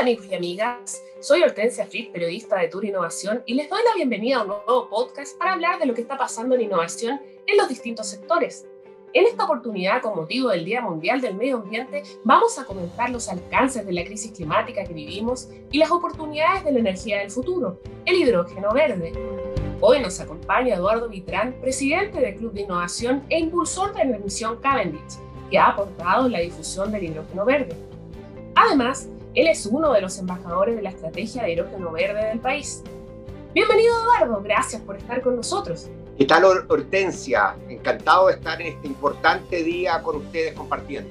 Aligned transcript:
Amigos 0.00 0.24
y 0.30 0.34
amigas, 0.34 1.04
soy 1.20 1.42
Hortensia 1.42 1.84
Fritz, 1.84 2.10
periodista 2.10 2.56
de 2.56 2.68
Tour 2.68 2.86
Innovación, 2.86 3.42
y 3.44 3.52
les 3.52 3.68
doy 3.68 3.80
la 3.84 3.94
bienvenida 3.94 4.38
a 4.38 4.42
un 4.44 4.48
nuevo 4.48 4.88
podcast 4.88 5.36
para 5.36 5.52
hablar 5.52 5.78
de 5.78 5.84
lo 5.84 5.92
que 5.92 6.00
está 6.00 6.16
pasando 6.16 6.54
en 6.54 6.62
innovación 6.62 7.20
en 7.46 7.56
los 7.58 7.68
distintos 7.68 8.06
sectores. 8.06 8.66
En 9.12 9.26
esta 9.26 9.44
oportunidad, 9.44 10.00
con 10.00 10.16
motivo 10.16 10.48
del 10.48 10.64
Día 10.64 10.80
Mundial 10.80 11.20
del 11.20 11.34
Medio 11.34 11.58
Ambiente, 11.58 12.02
vamos 12.24 12.58
a 12.58 12.64
comentar 12.64 13.10
los 13.10 13.28
alcances 13.28 13.84
de 13.84 13.92
la 13.92 14.02
crisis 14.02 14.32
climática 14.32 14.84
que 14.84 14.94
vivimos 14.94 15.50
y 15.70 15.76
las 15.76 15.90
oportunidades 15.90 16.64
de 16.64 16.72
la 16.72 16.78
energía 16.78 17.18
del 17.18 17.30
futuro, 17.30 17.78
el 18.06 18.16
hidrógeno 18.16 18.72
verde. 18.72 19.12
Hoy 19.82 20.00
nos 20.00 20.18
acompaña 20.18 20.76
Eduardo 20.76 21.10
Vitrán, 21.10 21.60
presidente 21.60 22.20
del 22.20 22.36
Club 22.36 22.54
de 22.54 22.62
Innovación 22.62 23.22
e 23.28 23.38
impulsor 23.38 23.92
de 23.92 24.06
la 24.06 24.16
misión 24.16 24.62
Cavendish, 24.62 25.18
que 25.50 25.58
ha 25.58 25.66
aportado 25.66 26.26
la 26.26 26.40
difusión 26.40 26.90
del 26.90 27.04
hidrógeno 27.04 27.44
verde. 27.44 27.76
Además, 28.54 29.10
él 29.34 29.46
es 29.46 29.66
uno 29.66 29.92
de 29.92 30.00
los 30.00 30.18
embajadores 30.18 30.76
de 30.76 30.82
la 30.82 30.90
estrategia 30.90 31.42
de 31.42 31.52
hidrógeno 31.52 31.92
verde 31.92 32.26
del 32.26 32.40
país. 32.40 32.82
Bienvenido 33.54 33.94
Eduardo, 34.02 34.42
gracias 34.42 34.82
por 34.82 34.96
estar 34.96 35.22
con 35.22 35.36
nosotros. 35.36 35.88
¿Qué 36.18 36.24
tal 36.24 36.44
Hortensia? 36.44 37.56
Encantado 37.68 38.26
de 38.26 38.34
estar 38.34 38.60
en 38.60 38.68
este 38.68 38.86
importante 38.88 39.62
día 39.62 40.02
con 40.02 40.16
ustedes 40.16 40.54
compartiendo. 40.54 41.10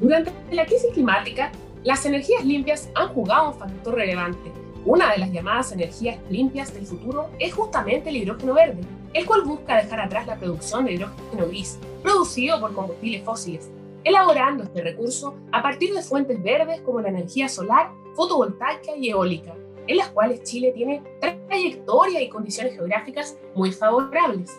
Durante 0.00 0.32
la 0.50 0.66
crisis 0.66 0.92
climática, 0.92 1.52
las 1.84 2.04
energías 2.04 2.44
limpias 2.44 2.90
han 2.94 3.08
jugado 3.08 3.50
un 3.50 3.58
factor 3.58 3.94
relevante. 3.94 4.50
Una 4.84 5.12
de 5.12 5.18
las 5.18 5.30
llamadas 5.30 5.72
energías 5.72 6.18
limpias 6.28 6.74
del 6.74 6.86
futuro 6.86 7.30
es 7.38 7.54
justamente 7.54 8.10
el 8.10 8.16
hidrógeno 8.16 8.54
verde, 8.54 8.80
el 9.12 9.26
cual 9.26 9.42
busca 9.42 9.76
dejar 9.76 10.00
atrás 10.00 10.26
la 10.26 10.36
producción 10.36 10.84
de 10.84 10.94
hidrógeno 10.94 11.46
gris, 11.46 11.78
producido 12.02 12.60
por 12.60 12.74
combustibles 12.74 13.22
fósiles, 13.24 13.70
elaborando 14.04 14.64
este 14.64 14.82
recurso 14.82 15.34
a 15.52 15.62
partir 15.62 15.94
de 15.94 16.02
fuentes 16.02 16.42
verdes 16.42 16.80
como 16.80 17.00
la 17.00 17.08
energía 17.08 17.48
solar, 17.48 17.90
fotovoltaica 18.14 18.96
y 18.96 19.10
eólica, 19.10 19.54
en 19.86 19.96
las 19.96 20.08
cuales 20.08 20.42
Chile 20.42 20.72
tiene 20.74 21.02
trayectoria 21.48 22.20
y 22.20 22.28
condiciones 22.28 22.74
geográficas 22.74 23.36
muy 23.54 23.72
favorables. 23.72 24.58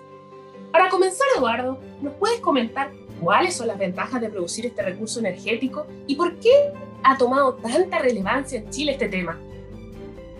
Para 0.71 0.89
comenzar, 0.89 1.27
Eduardo, 1.37 1.77
¿nos 2.01 2.13
puedes 2.15 2.39
comentar 2.39 2.91
cuáles 3.19 3.55
son 3.55 3.67
las 3.67 3.77
ventajas 3.77 4.21
de 4.21 4.29
producir 4.29 4.65
este 4.65 4.81
recurso 4.81 5.19
energético 5.19 5.85
y 6.07 6.15
por 6.15 6.35
qué 6.37 6.71
ha 7.03 7.17
tomado 7.17 7.55
tanta 7.55 7.99
relevancia 7.99 8.59
en 8.59 8.69
Chile 8.69 8.93
este 8.93 9.09
tema? 9.09 9.39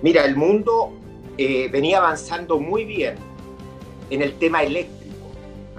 Mira, 0.02 0.26
el 0.26 0.36
mundo 0.36 0.92
eh, 1.38 1.70
venía 1.70 1.98
avanzando 1.98 2.60
muy 2.60 2.86
bien 2.86 3.16
en 4.10 4.22
el 4.22 4.34
tema 4.34 4.64
eléctrico 4.64 5.01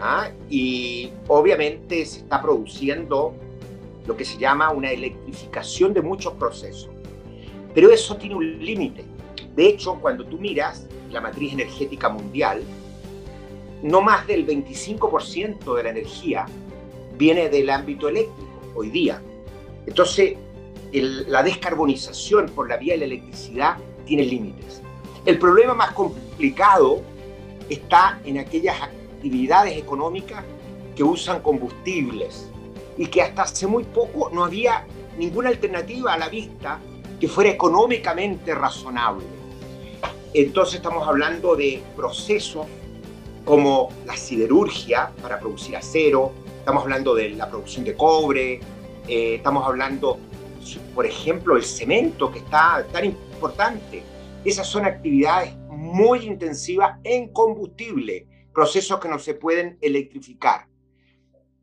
¿ah? 0.02 0.30
y 0.50 1.10
obviamente 1.28 2.04
se 2.04 2.18
está 2.18 2.42
produciendo 2.42 3.34
lo 4.04 4.16
que 4.16 4.24
se 4.24 4.36
llama 4.36 4.70
una 4.70 4.90
electrificación 4.90 5.94
de 5.94 6.02
muchos 6.02 6.34
procesos. 6.34 6.90
Pero 7.72 7.90
eso 7.90 8.16
tiene 8.16 8.34
un 8.34 8.64
límite. 8.64 9.04
De 9.54 9.68
hecho, 9.68 9.94
cuando 10.00 10.26
tú 10.26 10.38
miras 10.38 10.86
la 11.10 11.20
matriz 11.20 11.52
energética 11.52 12.08
mundial, 12.08 12.62
no 13.82 14.00
más 14.00 14.26
del 14.26 14.46
25% 14.46 15.76
de 15.76 15.82
la 15.82 15.90
energía 15.90 16.46
viene 17.16 17.48
del 17.48 17.70
ámbito 17.70 18.08
eléctrico 18.08 18.50
hoy 18.74 18.90
día. 18.90 19.22
Entonces, 19.86 20.34
la 20.92 21.42
descarbonización 21.42 22.46
por 22.46 22.68
la 22.68 22.76
vía 22.76 22.94
de 22.94 22.98
la 22.98 23.04
electricidad 23.06 23.76
tiene 24.04 24.24
límites. 24.24 24.82
El 25.24 25.38
problema 25.38 25.74
más 25.74 25.92
complicado 25.92 27.02
está 27.68 28.20
en 28.24 28.38
aquellas 28.38 28.74
actividades 28.74 29.01
económicas 29.24 30.44
que 30.94 31.02
usan 31.02 31.40
combustibles 31.42 32.48
y 32.96 33.06
que 33.06 33.22
hasta 33.22 33.42
hace 33.42 33.66
muy 33.66 33.84
poco 33.84 34.30
no 34.32 34.44
había 34.44 34.86
ninguna 35.18 35.48
alternativa 35.48 36.14
a 36.14 36.18
la 36.18 36.28
vista 36.28 36.78
que 37.20 37.28
fuera 37.28 37.50
económicamente 37.50 38.54
razonable. 38.54 39.24
Entonces 40.34 40.76
estamos 40.76 41.06
hablando 41.06 41.54
de 41.56 41.82
procesos 41.94 42.66
como 43.44 43.90
la 44.06 44.16
siderurgia 44.16 45.10
para 45.20 45.38
producir 45.38 45.76
acero, 45.76 46.32
estamos 46.58 46.84
hablando 46.84 47.14
de 47.14 47.30
la 47.30 47.48
producción 47.48 47.84
de 47.84 47.94
cobre, 47.94 48.60
eh, 49.08 49.34
estamos 49.36 49.66
hablando, 49.66 50.18
por 50.94 51.06
ejemplo, 51.06 51.56
el 51.56 51.64
cemento 51.64 52.30
que 52.30 52.38
está 52.38 52.86
tan 52.92 53.04
importante. 53.04 54.02
Esas 54.44 54.66
son 54.66 54.84
actividades 54.84 55.54
muy 55.68 56.26
intensivas 56.26 56.98
en 57.04 57.28
combustible 57.28 58.26
procesos 58.52 59.00
que 59.00 59.08
no 59.08 59.18
se 59.18 59.34
pueden 59.34 59.78
electrificar. 59.80 60.66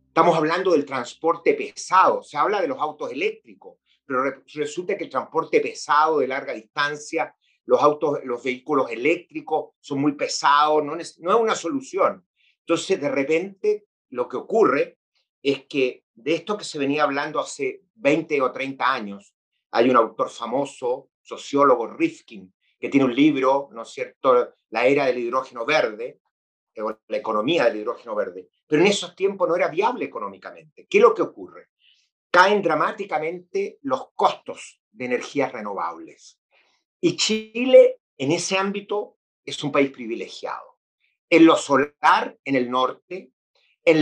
Estamos 0.08 0.36
hablando 0.36 0.72
del 0.72 0.86
transporte 0.86 1.54
pesado, 1.54 2.24
se 2.24 2.38
habla 2.38 2.62
de 2.62 2.68
los 2.68 2.80
autos 2.80 3.12
eléctricos, 3.12 3.78
pero 4.06 4.24
resulta 4.54 4.98
que 4.98 5.04
el 5.06 5.10
transporte 5.10 5.62
pesado 5.62 6.20
de 6.20 6.28
larga 6.28 6.54
distancia, 6.54 7.34
los 7.66 7.82
autos, 7.82 8.20
los 8.24 8.44
vehículos 8.44 8.90
eléctricos 8.90 9.76
son 9.80 10.02
muy 10.02 10.14
pesados, 10.14 10.84
no 10.84 10.96
no 10.96 11.02
es 11.02 11.18
una 11.20 11.56
solución. 11.56 12.26
Entonces, 12.62 13.00
de 13.00 13.10
repente, 13.10 13.86
lo 14.10 14.28
que 14.28 14.38
ocurre 14.38 14.98
es 15.42 15.66
que 15.66 16.06
de 16.14 16.36
esto 16.36 16.58
que 16.58 16.64
se 16.64 16.80
venía 16.80 17.04
hablando 17.04 17.40
hace 17.40 17.84
20 17.96 18.42
o 18.42 18.52
30 18.52 18.92
años, 18.92 19.34
hay 19.72 19.90
un 19.90 19.96
autor 19.96 20.30
famoso, 20.30 21.10
sociólogo 21.22 21.88
Rifkin, 21.88 22.54
que 22.80 22.90
tiene 22.90 23.06
un 23.06 23.16
libro, 23.16 23.70
¿no 23.72 23.84
es 23.84 23.90
cierto?, 23.90 24.54
La 24.70 24.86
era 24.88 25.06
del 25.06 25.20
hidrógeno 25.20 25.66
verde, 25.66 26.20
la 27.08 27.18
economía 27.18 27.66
del 27.66 27.78
hidrógeno 27.78 28.16
verde, 28.16 28.50
pero 28.68 28.82
en 28.82 28.88
esos 28.88 29.16
tiempos 29.16 29.48
no 29.48 29.56
era 29.56 29.68
viable 29.68 30.06
económicamente. 30.06 30.88
¿Qué 30.90 30.98
es 30.98 31.04
lo 31.04 31.14
que 31.14 31.22
ocurre? 31.22 31.70
Caen 32.32 32.62
dramáticamente 32.62 33.80
los 33.82 34.12
costos 34.14 34.82
de 34.92 35.06
energías 35.06 35.52
renovables. 35.52 36.40
Y 37.02 37.16
Chile, 37.16 38.02
en 38.18 38.32
ese 38.32 38.58
ámbito, 38.58 39.18
es 39.46 39.64
un 39.64 39.72
país 39.72 39.92
privilegiado. 39.92 40.78
En 41.30 41.46
lo 41.46 41.56
solar, 41.56 42.38
en 42.44 42.56
el 42.56 42.70
norte, 42.70 43.32
en, 43.84 44.02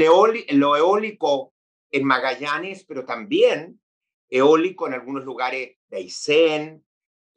lo 0.59 0.75
eólico, 0.75 1.53
en 1.91 2.03
Magallanes, 2.03 2.83
pero 2.85 3.05
también 3.05 3.79
eólico 4.29 4.87
en 4.87 4.93
algunos 4.93 5.23
lugares 5.23 5.77
de 5.87 5.97
Aysén, 5.97 6.85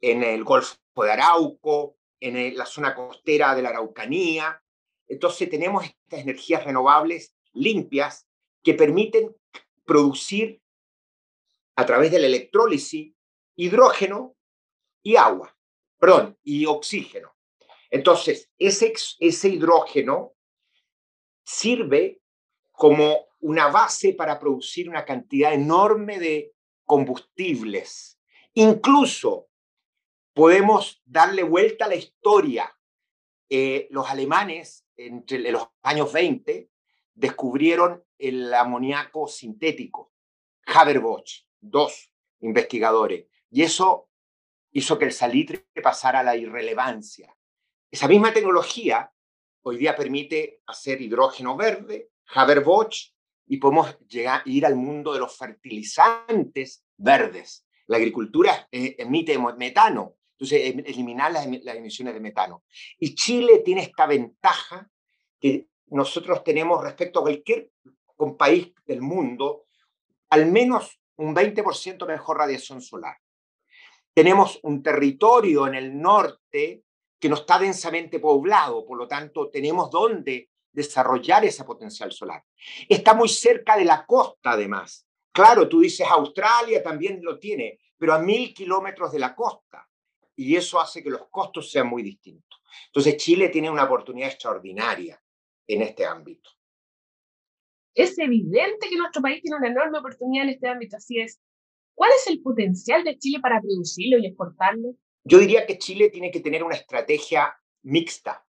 en 0.01 0.23
el 0.23 0.43
Golfo 0.43 0.77
de 0.97 1.11
Arauco, 1.11 1.97
en 2.19 2.55
la 2.57 2.65
zona 2.65 2.93
costera 2.93 3.55
de 3.55 3.61
la 3.61 3.69
Araucanía, 3.69 4.60
entonces 5.11 5.49
tenemos 5.49 5.83
estas 5.83 6.21
energías 6.21 6.63
renovables 6.63 7.35
limpias 7.51 8.27
que 8.63 8.73
permiten 8.73 9.35
producir 9.85 10.61
a 11.75 11.85
través 11.85 12.11
de 12.11 12.19
la 12.19 12.27
electrólisis 12.27 13.13
hidrógeno 13.55 14.37
y 15.03 15.17
agua, 15.17 15.53
perdón, 15.99 16.37
y 16.43 16.65
oxígeno. 16.65 17.35
Entonces, 17.89 18.49
ese, 18.57 18.93
ese 19.19 19.49
hidrógeno 19.49 20.33
sirve 21.43 22.21
como 22.71 23.27
una 23.41 23.67
base 23.67 24.13
para 24.13 24.39
producir 24.39 24.87
una 24.87 25.03
cantidad 25.03 25.53
enorme 25.53 26.19
de 26.19 26.53
combustibles. 26.85 28.17
Incluso 28.53 29.49
podemos 30.33 31.01
darle 31.03 31.43
vuelta 31.43 31.85
a 31.85 31.89
la 31.89 31.95
historia. 31.95 32.73
Eh, 33.49 33.89
los 33.89 34.09
alemanes 34.09 34.85
entre 35.07 35.51
los 35.51 35.67
años 35.81 36.11
20 36.11 36.69
descubrieron 37.13 38.03
el 38.17 38.53
amoníaco 38.53 39.27
sintético. 39.27 40.13
Haber-Bosch, 40.65 41.45
dos 41.59 42.11
investigadores. 42.39 43.27
Y 43.49 43.63
eso 43.63 44.09
hizo 44.71 44.97
que 44.97 45.05
el 45.05 45.11
salitre 45.11 45.67
pasara 45.83 46.19
a 46.19 46.23
la 46.23 46.35
irrelevancia. 46.35 47.35
Esa 47.89 48.07
misma 48.07 48.33
tecnología 48.33 49.11
hoy 49.63 49.77
día 49.77 49.95
permite 49.95 50.61
hacer 50.65 51.01
hidrógeno 51.01 51.55
verde, 51.57 52.11
Haber-Bosch, 52.33 53.13
y 53.47 53.57
podemos 53.57 53.99
llegar, 54.07 54.41
ir 54.45 54.65
al 54.65 54.75
mundo 54.75 55.13
de 55.13 55.19
los 55.19 55.37
fertilizantes 55.37 56.85
verdes. 56.95 57.65
La 57.87 57.97
agricultura 57.97 58.67
eh, 58.71 58.95
emite 58.97 59.37
metano, 59.57 60.15
entonces, 60.41 60.73
em, 60.73 60.79
eliminar 60.79 61.31
las, 61.31 61.45
emisiones 61.45 62.15
de 62.15 62.19
metano. 62.19 62.63
Y 62.97 63.13
Chile 63.13 63.59
tiene 63.59 63.83
esta 63.83 64.07
ventaja 64.07 64.89
que 65.39 65.67
nosotros 65.87 66.43
tenemos 66.43 66.83
respecto 66.83 67.19
a 67.19 67.23
cualquier 67.23 67.69
país 68.39 68.73
del 68.85 69.01
mundo, 69.01 69.65
al 70.29 70.47
menos 70.47 70.99
un 71.17 71.35
20% 71.35 72.07
mejor 72.07 72.37
radiación 72.37 72.81
solar. 72.81 73.17
Tenemos 74.15 74.59
un 74.63 74.81
territorio 74.81 75.67
en 75.67 75.75
el 75.75 75.99
norte 75.99 76.83
que 77.19 77.29
no 77.29 77.35
está 77.35 77.59
densamente 77.59 78.19
poblado, 78.19 78.83
por 78.85 78.97
lo 78.97 79.07
tanto 79.07 79.49
tenemos 79.49 79.91
dónde 79.91 80.49
desarrollar 80.71 81.45
ese 81.45 81.63
potencial 81.63 82.11
solar. 82.11 82.43
Está 82.89 83.13
muy 83.13 83.29
cerca 83.29 83.77
de 83.77 83.85
la 83.85 84.05
costa, 84.07 84.51
además. 84.51 85.05
Claro, 85.31 85.69
tú 85.69 85.81
dices 85.81 86.07
Australia 86.09 86.81
también 86.81 87.19
lo 87.21 87.37
tiene, 87.37 87.79
pero 87.97 88.13
a 88.13 88.19
mil 88.19 88.53
kilómetros 88.53 89.11
de 89.11 89.19
la 89.19 89.35
costa 89.35 89.87
y 90.35 90.55
eso 90.55 90.79
hace 90.79 91.03
que 91.03 91.09
los 91.09 91.27
costos 91.29 91.71
sean 91.71 91.87
muy 91.87 92.03
distintos. 92.03 92.61
Entonces 92.87 93.17
Chile 93.17 93.49
tiene 93.49 93.69
una 93.69 93.83
oportunidad 93.83 94.29
extraordinaria 94.29 95.21
en 95.67 95.81
este 95.81 96.05
ámbito. 96.05 96.49
Es 97.93 98.17
evidente 98.17 98.87
que 98.89 98.95
nuestro 98.95 99.21
país 99.21 99.41
tiene 99.41 99.57
una 99.57 99.67
enorme 99.67 99.99
oportunidad 99.99 100.45
en 100.45 100.53
este 100.53 100.67
ámbito, 100.67 100.97
así 100.97 101.19
es. 101.19 101.41
¿Cuál 101.93 102.11
es 102.15 102.27
el 102.27 102.41
potencial 102.41 103.03
de 103.03 103.17
Chile 103.17 103.39
para 103.41 103.61
producirlo 103.61 104.17
y 104.17 104.27
exportarlo? 104.27 104.95
Yo 105.23 105.37
diría 105.37 105.65
que 105.65 105.77
Chile 105.77 106.09
tiene 106.09 106.31
que 106.31 106.39
tener 106.39 106.63
una 106.63 106.75
estrategia 106.75 107.55
mixta. 107.83 108.45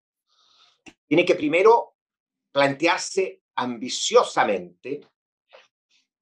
Tiene 1.06 1.24
que 1.24 1.34
primero 1.34 1.96
plantearse 2.52 3.42
ambiciosamente 3.56 5.00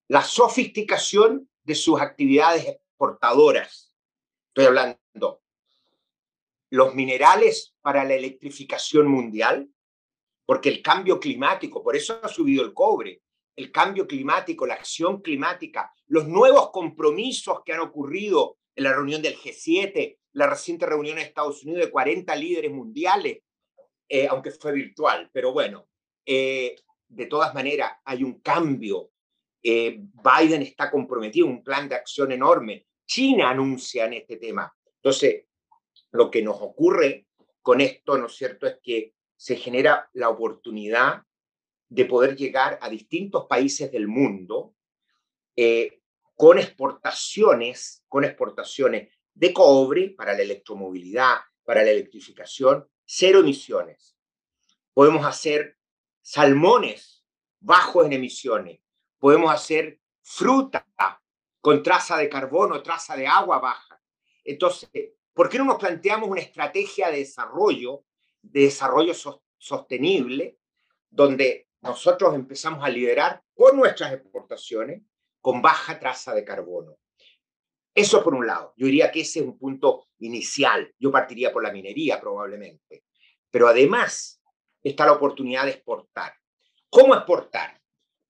la 0.09 0.23
sofisticación 0.23 1.49
de 1.63 1.75
sus 1.75 2.01
actividades 2.01 2.67
exportadoras. 2.67 3.95
Estoy 4.49 4.65
hablando 4.65 5.43
los 6.71 6.95
minerales 6.95 7.75
para 7.81 8.05
la 8.05 8.15
electrificación 8.15 9.09
mundial, 9.09 9.69
porque 10.47 10.69
el 10.69 10.83
cambio 10.83 11.21
climático, 11.21 11.83
por 11.83 11.97
eso 11.97 12.19
ha 12.23 12.29
subido 12.29 12.65
el 12.65 12.73
cobre, 12.73 13.23
el 13.57 13.71
cambio 13.71 14.07
climático, 14.07 14.67
la 14.67 14.75
acción 14.75 15.21
climática, 15.21 15.93
los 16.07 16.27
nuevos 16.27 16.71
compromisos 16.71 17.61
que 17.65 17.73
han 17.73 17.81
ocurrido 17.81 18.59
en 18.75 18.85
la 18.85 18.93
reunión 18.93 19.21
del 19.21 19.37
G7, 19.37 20.17
la 20.33 20.47
reciente 20.47 20.87
reunión 20.87 21.19
en 21.19 21.27
Estados 21.27 21.63
Unidos 21.65 21.85
de 21.85 21.91
40 21.91 22.35
líderes 22.37 22.73
mundiales, 22.73 23.43
eh, 24.09 24.27
aunque 24.29 24.51
fue 24.51 24.73
virtual, 24.73 25.29
pero 25.33 25.53
bueno, 25.53 25.89
eh, 26.25 26.77
de 27.09 27.27
todas 27.27 27.53
maneras 27.55 27.93
hay 28.05 28.23
un 28.23 28.41
cambio. 28.41 29.11
Eh, 29.63 30.01
Biden 30.01 30.63
está 30.63 30.91
comprometido, 30.91 31.47
un 31.47 31.63
plan 31.63 31.89
de 31.89 31.97
acción 31.97 32.33
enorme. 32.33 32.87
China 33.05 33.51
anuncia 33.51 34.07
en 34.07 34.15
este 34.15 34.37
tema. 34.37 34.73
Entonces, 34.97 35.47
lo 36.13 36.31
que 36.31 36.43
nos 36.43 36.61
ocurre 36.61 37.27
con 37.63 37.81
esto, 37.81 38.19
¿no 38.19 38.27
es 38.27 38.35
cierto?, 38.35 38.67
es 38.67 38.79
que 38.83 39.15
se 39.37 39.57
genera 39.57 40.09
la 40.13 40.29
oportunidad 40.29 41.23
de 41.89 42.05
poder 42.05 42.37
llegar 42.37 42.79
a 42.83 42.89
distintos 42.89 43.47
países 43.47 43.91
del 43.91 44.07
mundo 44.07 44.75
eh, 45.57 46.01
con 46.37 46.59
exportaciones, 46.59 48.05
con 48.09 48.25
exportaciones 48.25 49.09
de 49.35 49.53
cobre 49.53 50.11
para 50.11 50.35
la 50.35 50.43
electromovilidad, 50.43 51.39
para 51.65 51.83
la 51.83 51.91
electrificación, 51.91 52.89
cero 53.05 53.41
emisiones. 53.41 54.17
Podemos 54.95 55.25
hacer 55.27 55.79
salmones 56.23 57.25
bajos 57.61 58.07
en 58.07 58.13
emisiones. 58.13 58.81
Podemos 59.19 59.53
hacer 59.53 60.01
fruta 60.23 60.87
con 61.61 61.83
traza 61.83 62.17
de 62.17 62.29
carbono, 62.29 62.83
traza 62.83 63.17
de 63.17 63.27
agua 63.27 63.59
baja. 63.59 64.03
Entonces, 64.45 64.89
¿por 65.35 65.49
qué 65.49 65.59
no 65.59 65.65
nos 65.65 65.79
planteamos 65.79 66.29
una 66.29 66.41
estrategia 66.41 67.11
de 67.11 67.19
desarrollo 67.19 68.05
de 68.43 68.63
desarrollo 68.63 69.13
sostenible, 69.59 70.59
donde 71.11 71.69
nosotros 71.83 72.35
empezamos 72.35 72.85
a 72.85 72.89
liderar 72.89 73.43
con 73.55 73.77
nuestras 73.77 74.13
exportaciones 74.13 75.03
con 75.41 75.63
baja 75.63 75.99
traza 75.99 76.35
de 76.35 76.45
carbono. 76.45 76.99
Eso 77.95 78.23
por 78.23 78.35
un 78.35 78.47
lado. 78.47 78.75
Yo 78.77 78.87
diría 78.87 79.11
que 79.11 79.23
ese 79.23 79.41
es 79.41 79.47
un 79.47 79.59
punto 79.59 80.07
inicial. 80.19 80.95
Yo 80.99 81.11
partiría 81.11 81.53
por 81.53 81.63
la 81.63 81.73
minería 81.73 82.21
probablemente. 82.21 83.05
Pero 83.51 83.67
además 83.67 84.41
está 84.83 85.07
la 85.07 85.13
oportunidad 85.13 85.65
de 85.65 85.73
exportar. 85.73 86.35
¿Cómo 86.89 87.15
exportar? 87.15 87.81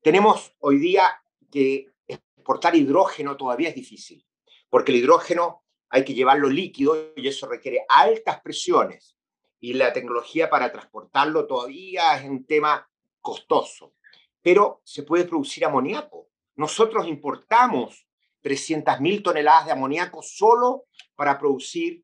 Tenemos 0.01 0.55
hoy 0.61 0.79
día 0.79 1.21
que 1.51 1.87
exportar 2.07 2.75
hidrógeno 2.77 3.37
todavía 3.37 3.69
es 3.69 3.75
difícil, 3.75 4.25
porque 4.69 4.93
el 4.93 4.99
hidrógeno 4.99 5.60
hay 5.91 6.05
que 6.05 6.15
llevarlo 6.15 6.49
líquido 6.49 7.13
y 7.17 7.29
eso 7.29 7.49
requiere 7.49 7.85
altas 7.89 8.41
presiones 8.41 9.17
y 9.61 9.75
la 9.75 9.93
tecnología 9.93 10.49
para 10.49 10.73
transportarlo 10.73 11.47
todavía 11.47 12.17
es 12.17 12.25
un 12.25 12.47
tema 12.47 12.89
costoso. 13.21 13.95
Pero 14.41 14.81
se 14.85 15.03
puede 15.03 15.27
producir 15.27 15.67
amoníaco. 15.67 16.29
Nosotros 16.57 17.07
importamos 17.07 18.07
300.000 18.43 19.23
toneladas 19.23 19.67
de 19.67 19.73
amoníaco 19.73 20.23
solo 20.23 20.87
para 21.15 21.39
producir 21.39 22.03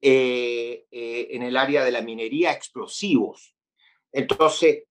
eh, 0.00 0.86
eh, 0.90 1.28
en 1.30 1.42
el 1.42 1.56
área 1.56 1.84
de 1.84 1.92
la 1.92 2.02
minería 2.02 2.50
explosivos. 2.50 3.54
Entonces, 4.10 4.84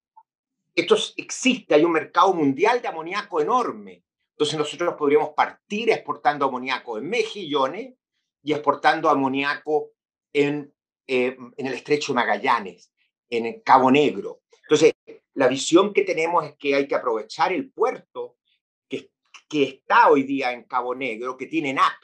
esto 0.74 0.96
existe, 1.16 1.74
hay 1.74 1.84
un 1.84 1.92
mercado 1.92 2.32
mundial 2.32 2.80
de 2.80 2.88
amoníaco 2.88 3.40
enorme. 3.40 4.04
Entonces 4.30 4.58
nosotros 4.58 4.94
podríamos 4.98 5.30
partir 5.30 5.90
exportando 5.90 6.46
amoníaco 6.46 6.98
en 6.98 7.08
mejillones 7.08 7.94
y 8.46 8.52
exportando 8.52 9.10
amoníaco 9.10 9.90
en 10.32 10.72
eh, 11.08 11.36
en 11.56 11.66
el 11.66 11.74
estrecho 11.74 12.12
Magallanes, 12.14 12.92
en 13.30 13.46
el 13.46 13.62
Cabo 13.62 13.92
Negro. 13.92 14.40
Entonces, 14.62 14.92
la 15.34 15.46
visión 15.46 15.92
que 15.92 16.02
tenemos 16.02 16.44
es 16.44 16.56
que 16.56 16.74
hay 16.74 16.88
que 16.88 16.96
aprovechar 16.96 17.52
el 17.52 17.70
puerto 17.70 18.38
que, 18.88 19.12
que 19.48 19.62
está 19.62 20.10
hoy 20.10 20.24
día 20.24 20.50
en 20.50 20.64
Cabo 20.64 20.96
Negro, 20.96 21.36
que 21.36 21.46
tiene 21.46 21.72
NAP, 21.72 21.94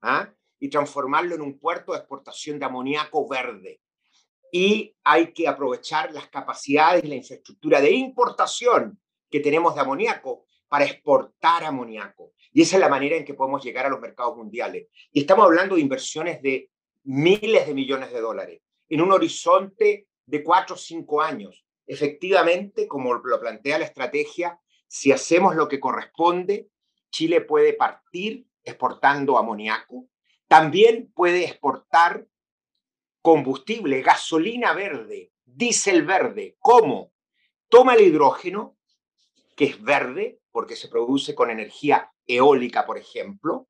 ¿ah? 0.00 0.32
y 0.58 0.70
transformarlo 0.70 1.34
en 1.34 1.42
un 1.42 1.58
puerto 1.58 1.92
de 1.92 1.98
exportación 1.98 2.58
de 2.58 2.64
amoníaco 2.64 3.28
verde. 3.28 3.82
Y 4.50 4.96
hay 5.04 5.34
que 5.34 5.46
aprovechar 5.46 6.14
las 6.14 6.28
capacidades 6.28 7.04
y 7.04 7.08
la 7.08 7.16
infraestructura 7.16 7.82
de 7.82 7.90
importación 7.90 8.98
que 9.28 9.40
tenemos 9.40 9.74
de 9.74 9.82
amoníaco 9.82 10.45
para 10.68 10.84
exportar 10.84 11.64
amoníaco. 11.64 12.32
Y 12.52 12.62
esa 12.62 12.76
es 12.76 12.80
la 12.80 12.88
manera 12.88 13.16
en 13.16 13.24
que 13.24 13.34
podemos 13.34 13.62
llegar 13.64 13.86
a 13.86 13.90
los 13.90 14.00
mercados 14.00 14.36
mundiales. 14.36 14.88
Y 15.12 15.20
estamos 15.20 15.44
hablando 15.44 15.74
de 15.74 15.82
inversiones 15.82 16.40
de 16.42 16.70
miles 17.04 17.66
de 17.66 17.74
millones 17.74 18.12
de 18.12 18.20
dólares 18.20 18.62
en 18.88 19.00
un 19.00 19.12
horizonte 19.12 20.08
de 20.24 20.42
cuatro 20.42 20.74
o 20.74 20.78
cinco 20.78 21.22
años. 21.22 21.64
Efectivamente, 21.86 22.88
como 22.88 23.14
lo 23.14 23.40
plantea 23.40 23.78
la 23.78 23.84
estrategia, 23.84 24.58
si 24.88 25.12
hacemos 25.12 25.54
lo 25.54 25.68
que 25.68 25.80
corresponde, 25.80 26.68
Chile 27.10 27.40
puede 27.40 27.72
partir 27.74 28.46
exportando 28.64 29.38
amoníaco, 29.38 30.08
también 30.48 31.12
puede 31.14 31.44
exportar 31.44 32.26
combustible, 33.22 34.02
gasolina 34.02 34.72
verde, 34.72 35.32
diésel 35.44 36.04
verde. 36.04 36.56
¿Cómo? 36.58 37.12
Toma 37.68 37.94
el 37.94 38.02
hidrógeno, 38.02 38.76
que 39.56 39.64
es 39.64 39.82
verde, 39.82 40.40
porque 40.56 40.74
se 40.74 40.88
produce 40.88 41.34
con 41.34 41.50
energía 41.50 42.10
eólica, 42.26 42.86
por 42.86 42.96
ejemplo, 42.96 43.68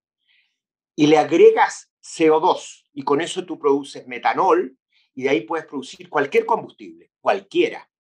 y 0.95 1.09
le 1.09 1.19
agregas 1.19 1.91
CO2 2.01 2.85
y 2.93 3.03
con 3.03 3.21
eso 3.21 3.45
tú 3.45 3.59
produces 3.59 4.07
metanol 4.07 4.79
y 5.13 5.25
de 5.25 5.31
ahí 5.31 5.41
puedes 5.41 5.67
producir 5.67 6.09
cualquier 6.09 6.47
combustible, 6.47 7.11
cualquiera. 7.21 7.91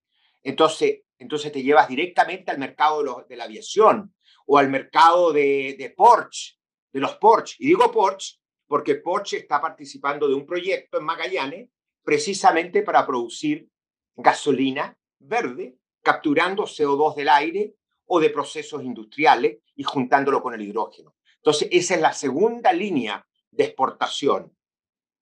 Entonces, 0.40 1.00
entonces 1.18 1.50
te 1.50 1.64
llevas 1.64 1.88
directamente 1.88 2.52
al 2.52 2.58
mercado 2.58 3.24
de, 3.28 3.34
la 3.36 3.42
aviación 3.42 4.14
o 4.46 4.56
al 4.56 4.70
mercado 4.70 5.32
de, 5.32 5.74
de 5.76 5.90
Porsche, 5.90 6.54
de 6.92 7.00
los 7.00 7.16
Porsche. 7.16 7.56
Y 7.58 7.66
digo 7.66 7.90
Porsche 7.90 8.36
porque 8.68 8.94
Porsche 8.94 9.38
está 9.38 9.60
participando 9.60 10.28
de 10.28 10.34
un 10.34 10.46
proyecto 10.46 10.98
en 11.00 11.06
Magallanes 11.06 11.70
precisamente 12.04 12.84
para 12.84 13.04
producir 13.04 13.68
gasolina 14.14 14.96
verde, 15.18 15.76
capturando 16.04 16.66
CO2 16.66 17.16
del 17.16 17.30
aire 17.30 17.74
o 18.06 18.20
de 18.20 18.30
procesos 18.30 18.82
industriales 18.82 19.58
y 19.74 19.82
juntándolo 19.82 20.42
con 20.42 20.54
el 20.54 20.62
hidrógeno. 20.62 21.14
Entonces, 21.36 21.68
esa 21.70 21.94
es 21.94 22.00
la 22.00 22.12
segunda 22.12 22.72
línea 22.72 23.26
de 23.50 23.64
exportación. 23.64 24.56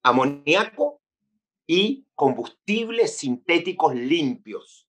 Amoníaco 0.03 1.03
y 1.67 2.07
combustibles 2.15 3.17
sintéticos 3.17 3.95
limpios. 3.95 4.89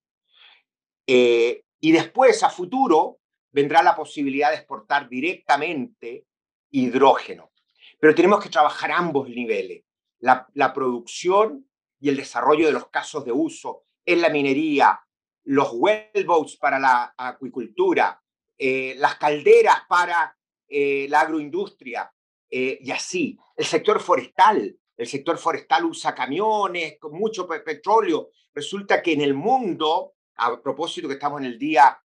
Eh, 1.08 1.64
y 1.80 1.92
después, 1.92 2.44
a 2.44 2.50
futuro, 2.50 3.20
vendrá 3.52 3.82
la 3.84 3.96
posibilidad 3.96 4.50
de 4.50 4.58
exportar 4.58 5.08
directamente 5.08 6.26
hidrógeno. 6.72 7.52
Pero 8.00 8.14
tenemos 8.14 8.44
que 8.44 8.50
trabajar 8.50 8.92
ambos 8.92 9.30
niveles, 9.30 9.84
la, 10.20 10.74
producción 10.74 11.70
y 12.00 12.10
el 12.10 12.18
desarrollo 12.18 12.66
de 12.66 12.74
los 12.74 12.90
casos 12.90 13.24
de 13.24 13.32
uso 13.32 13.84
en 14.06 14.22
la 14.22 14.30
minería, 14.30 15.00
los 15.46 15.72
wellboats 15.74 16.58
para 16.58 16.80
la 16.80 17.14
acuicultura, 17.18 18.22
eh, 18.58 18.96
las 18.98 19.16
calderas 19.16 19.82
para 19.88 20.38
eh, 20.68 21.08
la 21.10 21.22
agroindustria, 21.22 22.12
eh, 22.50 22.80
y 22.82 22.92
así. 22.92 23.38
El 23.56 23.66
sector 23.66 24.00
forestal, 24.00 24.78
el 24.98 25.08
sector 25.08 25.38
forestal 25.38 25.86
usa 25.86 26.16
camiones 26.16 26.98
con 27.00 27.14
mucho 27.14 27.48
petróleo. 27.48 28.30
Resulta 28.54 29.02
que 29.02 29.14
en 29.14 29.22
el 29.22 29.34
mundo, 29.34 30.14
a 30.38 30.62
propósito 30.62 31.08
que 31.08 31.16
estamos 31.16 31.42
en 31.42 31.48
el 31.48 31.60
día, 31.60 32.00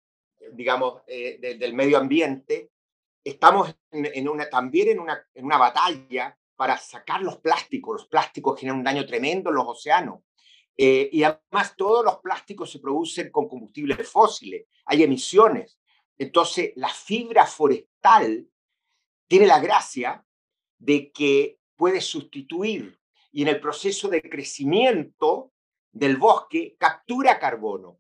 digamos, 0.54 1.04
del 1.06 1.74
medio 1.74 1.98
ambiente, 1.98 2.72
estamos 3.24 3.76
también 4.50 4.90
en 4.90 5.00
una, 5.00 5.28
en 5.34 5.46
una 5.46 5.58
batalla 5.58 6.36
para 6.56 6.78
sacar 6.78 7.22
los 7.22 7.38
plásticos. 7.38 8.02
Los 8.02 8.08
plásticos 8.08 8.60
generan 8.60 8.80
un 8.80 8.84
daño 8.84 9.06
tremendo 9.06 9.50
en 9.50 9.56
los 9.56 9.68
océanos. 9.68 10.22
Eh, 10.82 11.10
y 11.12 11.24
además 11.24 11.76
todos 11.76 12.06
los 12.06 12.20
plásticos 12.20 12.72
se 12.72 12.80
producen 12.80 13.30
con 13.32 13.50
combustibles 13.50 14.10
fósiles, 14.10 14.66
hay 14.86 15.04
emisiones. 15.04 15.78
Entonces 16.18 16.72
la 16.78 16.88
fibra 16.88 17.46
forestal 17.46 18.48
tiene 19.28 19.46
la 19.46 19.60
gracia 19.60 20.26
de 20.78 21.12
que 21.12 21.60
puede 21.76 22.00
sustituir 22.00 22.98
y 23.30 23.42
en 23.42 23.50
el 23.50 23.60
proceso 23.60 24.08
de 24.08 24.22
crecimiento 24.22 25.52
del 25.92 26.16
bosque 26.16 26.78
captura 26.80 27.40
carbono. 27.40 28.00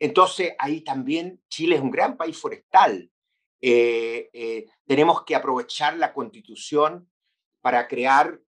Entonces 0.00 0.54
ahí 0.58 0.80
también 0.80 1.40
Chile 1.48 1.76
es 1.76 1.80
un 1.80 1.92
gran 1.92 2.16
país 2.16 2.36
forestal. 2.36 3.08
tenemos 3.60 5.24
que 5.24 5.36
aprovechar 5.36 5.96
la 5.96 6.12
constitución 6.12 7.08
para 7.60 7.86
crear 7.86 8.40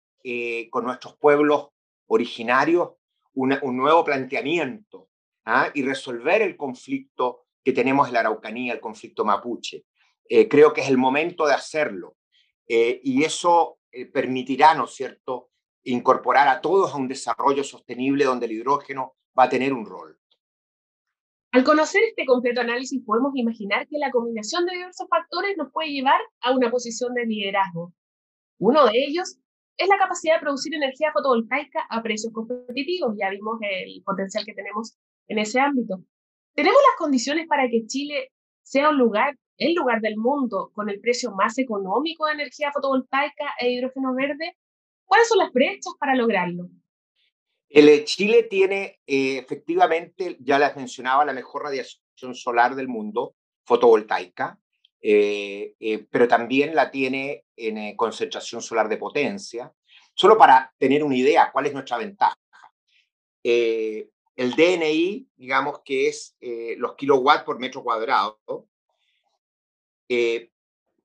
con 0.71 0.85
nuestros 0.85 1.17
pueblos 1.17 1.69
originarios 2.09 2.98
un 3.35 3.77
nuevo 3.77 4.05
planteamiento 4.05 5.09
¿ah? 5.45 5.71
y 5.75 5.83
resolver 5.83 6.43
el 6.43 6.57
conflicto 6.57 7.47
que 7.65 7.73
tenemos 7.73 8.09
en 8.09 8.15
la 8.15 8.21
Araucanía, 8.21 8.73
el 8.73 8.81
conflicto 8.81 9.25
mapuche. 9.25 9.85
Eh, 10.29 10.49
creo 10.49 10.73
que 10.73 10.83
es 10.83 10.89
el 10.89 10.99
momento 10.99 11.47
de 11.47 11.55
hacerlo 11.55 12.17
eh, 12.67 13.01
y 13.03 13.25
eso 13.25 13.79
eh, 13.91 14.07
permitirá, 14.07 14.75
¿no 14.75 14.85
es 14.85 14.95
cierto?, 14.95 15.51
incorporar 15.85 16.49
a 16.49 16.61
todos 16.61 16.93
a 16.93 16.97
un 16.97 17.09
desarrollo 17.09 17.65
sostenible 17.65 18.25
donde 18.25 18.47
el 18.47 18.53
hidrógeno 18.53 19.17
va 19.39 19.45
a 19.45 19.49
tener 19.49 19.73
un 19.73 19.87
rol. 19.87 20.19
Al 21.53 21.65
conocer 21.65 22.03
este 22.03 22.27
completo 22.27 22.61
análisis, 22.61 23.03
podemos 23.07 23.33
imaginar 23.35 23.89
que 23.89 23.97
la 23.99 24.11
combinación 24.11 24.67
de 24.67 24.73
diversos 24.73 25.09
factores 25.09 25.57
nos 25.57 25.73
puede 25.73 25.91
llevar 25.91 26.21
a 26.43 26.53
una 26.55 26.71
posición 26.71 27.15
de 27.15 27.25
liderazgo. 27.25 27.95
Uno 28.59 28.85
de 28.85 28.93
ellos 28.95 29.39
es 29.79 29.89
la 29.89 29.97
capacidad 29.97 30.35
de 30.35 30.41
producir 30.41 30.75
energía 30.75 31.13
fotovoltaica 31.13 31.87
a 31.89 32.03
precios 32.03 32.33
competitivos. 32.33 33.15
Ya 33.19 33.31
vimos 33.31 33.59
el 33.63 34.03
potencial 34.03 34.45
que 34.45 34.53
tenemos 34.53 34.99
en 35.29 35.39
ese 35.39 35.61
ámbito. 35.61 36.03
¿Tenemos 36.55 36.79
las 36.91 36.99
condiciones 36.99 37.47
para 37.47 37.69
que 37.69 37.87
Chile 37.87 38.33
sea 38.63 38.91
un 38.91 38.99
lugar, 38.99 39.37
el 39.57 39.75
lugar 39.75 40.01
del 40.01 40.17
mundo 40.17 40.73
con 40.75 40.91
el 40.91 41.01
precio 41.01 41.31
más 41.31 41.57
económico 41.59 42.27
de 42.27 42.33
energía 42.33 42.73
fotovoltaica 42.73 43.55
e 43.61 43.71
hidrógeno 43.71 44.15
verde? 44.15 44.57
¿Cuáles 45.05 45.29
son 45.29 45.39
las 45.39 45.53
brechas 45.53 45.95
para 45.99 46.17
lograrlo? 46.17 46.69
El 47.69 48.05
Chile 48.05 48.43
tiene 48.51 48.99
eh, 49.07 49.39
efectivamente, 49.39 50.37
ya 50.41 50.59
les 50.59 50.75
mencionaba, 50.75 51.25
la 51.25 51.33
mejor 51.33 51.63
radiación 51.63 52.35
solar 52.35 52.75
del 52.75 52.89
mundo, 52.89 53.37
fotovoltaica. 53.65 54.59
Eh, 55.01 55.77
eh, 55.79 56.07
pero 56.11 56.27
también 56.27 56.75
la 56.75 56.91
tiene 56.91 57.45
en 57.55 57.79
eh, 57.79 57.97
concentración 57.97 58.63
solar 58.63 58.89
de 58.89 58.97
potencia. 58.97 59.73
Solo 60.15 60.37
para 60.37 60.73
tener 60.79 61.05
una 61.05 61.17
idea, 61.17 61.51
¿cuál 61.53 61.67
es 61.67 61.73
nuestra 61.73 61.99
ventaja? 61.99 62.37
el 63.41 64.55
DNI, 64.55 65.27
digamos 65.37 65.81
que 65.83 66.09
es 66.09 66.37
los 66.77 66.97
kilowatts 66.97 67.45
por 67.45 67.59
metro 67.59 67.83
cuadrado. 67.83 68.39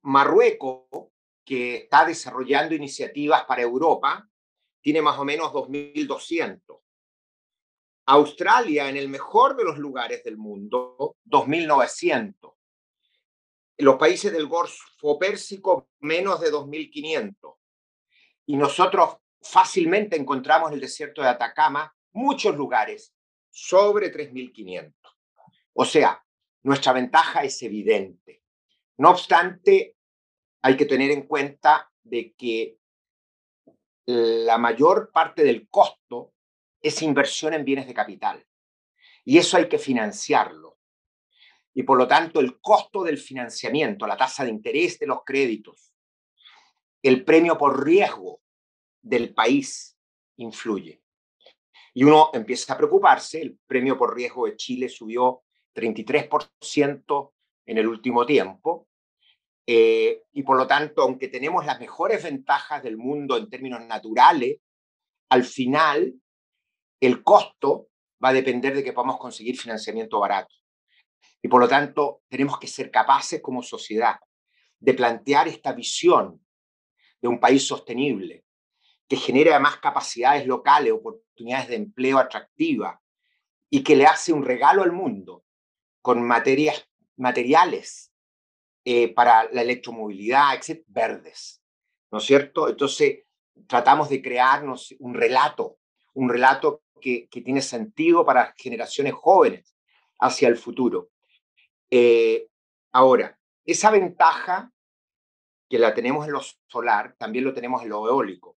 Marruecos, 0.02 0.82
que 1.46 1.76
está 1.78 2.06
desarrollando 2.06 2.76
iniciativas 2.76 3.46
para 3.46 3.62
Europa, 3.62 4.28
tiene 4.82 5.02
más 5.02 5.18
o 5.18 5.24
menos 5.24 5.54
2.200. 5.54 6.82
Australia, 8.08 8.90
en 8.90 8.98
el 8.98 9.08
mejor 9.08 9.56
de 9.56 9.64
los 9.64 9.78
lugares 9.78 10.22
del 10.26 10.36
mundo, 10.36 11.16
2.900 11.24 12.54
los 13.84 13.98
países 13.98 14.32
del 14.32 14.48
Golfo 14.48 15.20
Pérsico 15.20 15.90
menos 16.00 16.40
de 16.42 16.52
2.500. 16.52 17.56
Y 18.46 18.58
nosotros 18.58 19.18
fácilmente 19.42 20.16
encontramos 20.16 20.70
en 20.70 20.76
el 20.76 20.82
desierto 20.82 21.22
de 21.22 21.30
Atacama 21.30 21.96
muchos 22.14 22.56
lugares 22.56 23.14
sobre 23.50 24.12
3.500. 24.12 24.94
O 25.74 25.86
sea, 25.86 26.24
nuestra 26.64 26.94
ventaja 26.94 27.44
es 27.44 27.62
evidente. 27.62 28.44
No 28.98 29.12
obstante, 29.12 29.98
hay 30.62 30.78
que 30.78 30.86
tener 30.86 31.12
en 31.12 31.28
cuenta 31.28 31.92
de 32.04 32.34
que 32.34 32.78
la 34.06 34.58
mayor 34.58 35.12
parte 35.12 35.44
del 35.44 35.68
costo 35.70 36.34
es 36.82 37.02
inversión 37.02 37.54
en 37.54 37.66
bienes 37.66 37.88
de 37.88 37.94
capital. 37.94 38.46
Y 39.26 39.38
eso 39.38 39.58
hay 39.58 39.68
que 39.68 39.80
financiarlo 39.80 40.78
y 41.74 41.84
por 41.84 41.98
lo 41.98 42.08
tanto 42.08 42.40
el 42.40 42.60
costo 42.60 43.04
del 43.04 43.18
financiamiento, 43.18 44.06
la 44.06 44.18
tasa 44.18 44.44
de 44.44 44.52
interés 44.52 45.00
de 45.00 45.08
los 45.08 45.24
créditos, 45.26 45.94
el 47.02 47.24
premio 47.26 47.58
por 47.58 47.84
riesgo 47.84 48.42
del 49.02 49.34
país 49.34 49.98
influye. 50.38 51.02
Y 51.94 52.04
uno 52.04 52.30
empieza 52.34 52.74
a 52.74 52.78
preocuparse, 52.78 53.42
el 53.42 53.60
premio 53.68 53.98
por 53.98 54.16
riesgo 54.16 54.46
de 54.46 54.56
Chile 54.56 54.90
subió 54.90 55.44
33% 55.76 57.32
en 57.66 57.78
el 57.78 57.88
último 57.88 58.26
tiempo, 58.26 58.88
eh, 59.66 60.24
y 60.34 60.44
por 60.44 60.58
lo 60.58 60.68
tanto, 60.68 61.02
aunque 61.04 61.30
tenemos 61.30 61.66
las 61.66 61.80
mejores 61.80 62.24
ventajas 62.24 62.84
del 62.84 62.98
mundo 62.98 63.38
en 63.38 63.50
términos 63.50 63.82
naturales, 63.86 64.58
al 65.30 65.44
final 65.44 66.14
el 67.00 67.24
costo 67.24 67.88
va 68.24 68.30
a 68.30 68.34
depender 68.34 68.76
de 68.76 68.84
que 68.84 68.94
podamos 68.94 69.18
conseguir 69.18 69.58
financiamiento 69.58 70.20
barato. 70.20 70.54
Y 71.44 71.50
por 71.50 71.60
lo 71.60 71.68
tanto, 71.68 72.22
tenemos 72.30 72.58
que 72.58 72.68
ser 72.68 72.90
capaces 72.90 73.42
como 73.42 73.62
sociedad 73.62 74.16
de 74.80 74.94
plantear 74.94 75.50
esta 75.50 75.74
visión 75.74 76.42
de 77.22 77.28
un 77.28 77.38
país 77.38 77.68
sostenible, 77.68 78.46
que 79.10 79.18
genere 79.18 79.52
además 79.52 79.78
capacidades 79.78 80.48
locales, 80.48 80.94
oportunidades 80.94 81.68
de 81.68 81.76
empleo 81.76 82.18
atractivas 82.18 82.98
y 83.70 83.84
que 83.84 83.98
le 83.98 84.06
hace 84.06 84.32
un 84.32 84.46
regalo 84.46 84.84
al 84.84 84.94
mundo 84.94 85.44
con 86.02 86.26
materias, 86.26 86.90
materiales 87.18 88.14
eh, 88.86 89.14
para 89.14 89.52
la 89.52 89.64
electromovilidad, 89.64 90.56
etc., 90.56 90.82
verdes. 90.88 91.62
¿No 92.10 92.20
es 92.20 92.24
cierto? 92.24 92.70
Entonces, 92.70 93.26
tratamos 93.68 94.08
de 94.08 94.22
crearnos 94.22 94.96
un 95.00 95.14
relato, 95.14 95.78
un 96.14 96.30
relato 96.30 96.84
que, 97.02 97.28
que 97.28 97.42
tiene 97.42 97.62
sentido 97.62 98.26
para 98.26 98.54
generaciones 98.58 99.14
jóvenes 99.14 99.76
hacia 100.20 100.48
el 100.48 100.56
futuro. 100.56 101.10
Eh, 101.96 102.48
ahora, 102.94 103.38
esa 103.64 103.92
ventaja 103.92 104.72
que 105.70 105.78
la 105.78 105.94
tenemos 105.94 106.26
en 106.26 106.34
lo 106.34 106.42
solar, 106.66 107.16
también 107.20 107.46
lo 107.46 107.54
tenemos 107.54 107.84
en 107.84 107.90
lo 107.90 108.08
eólico. 108.08 108.58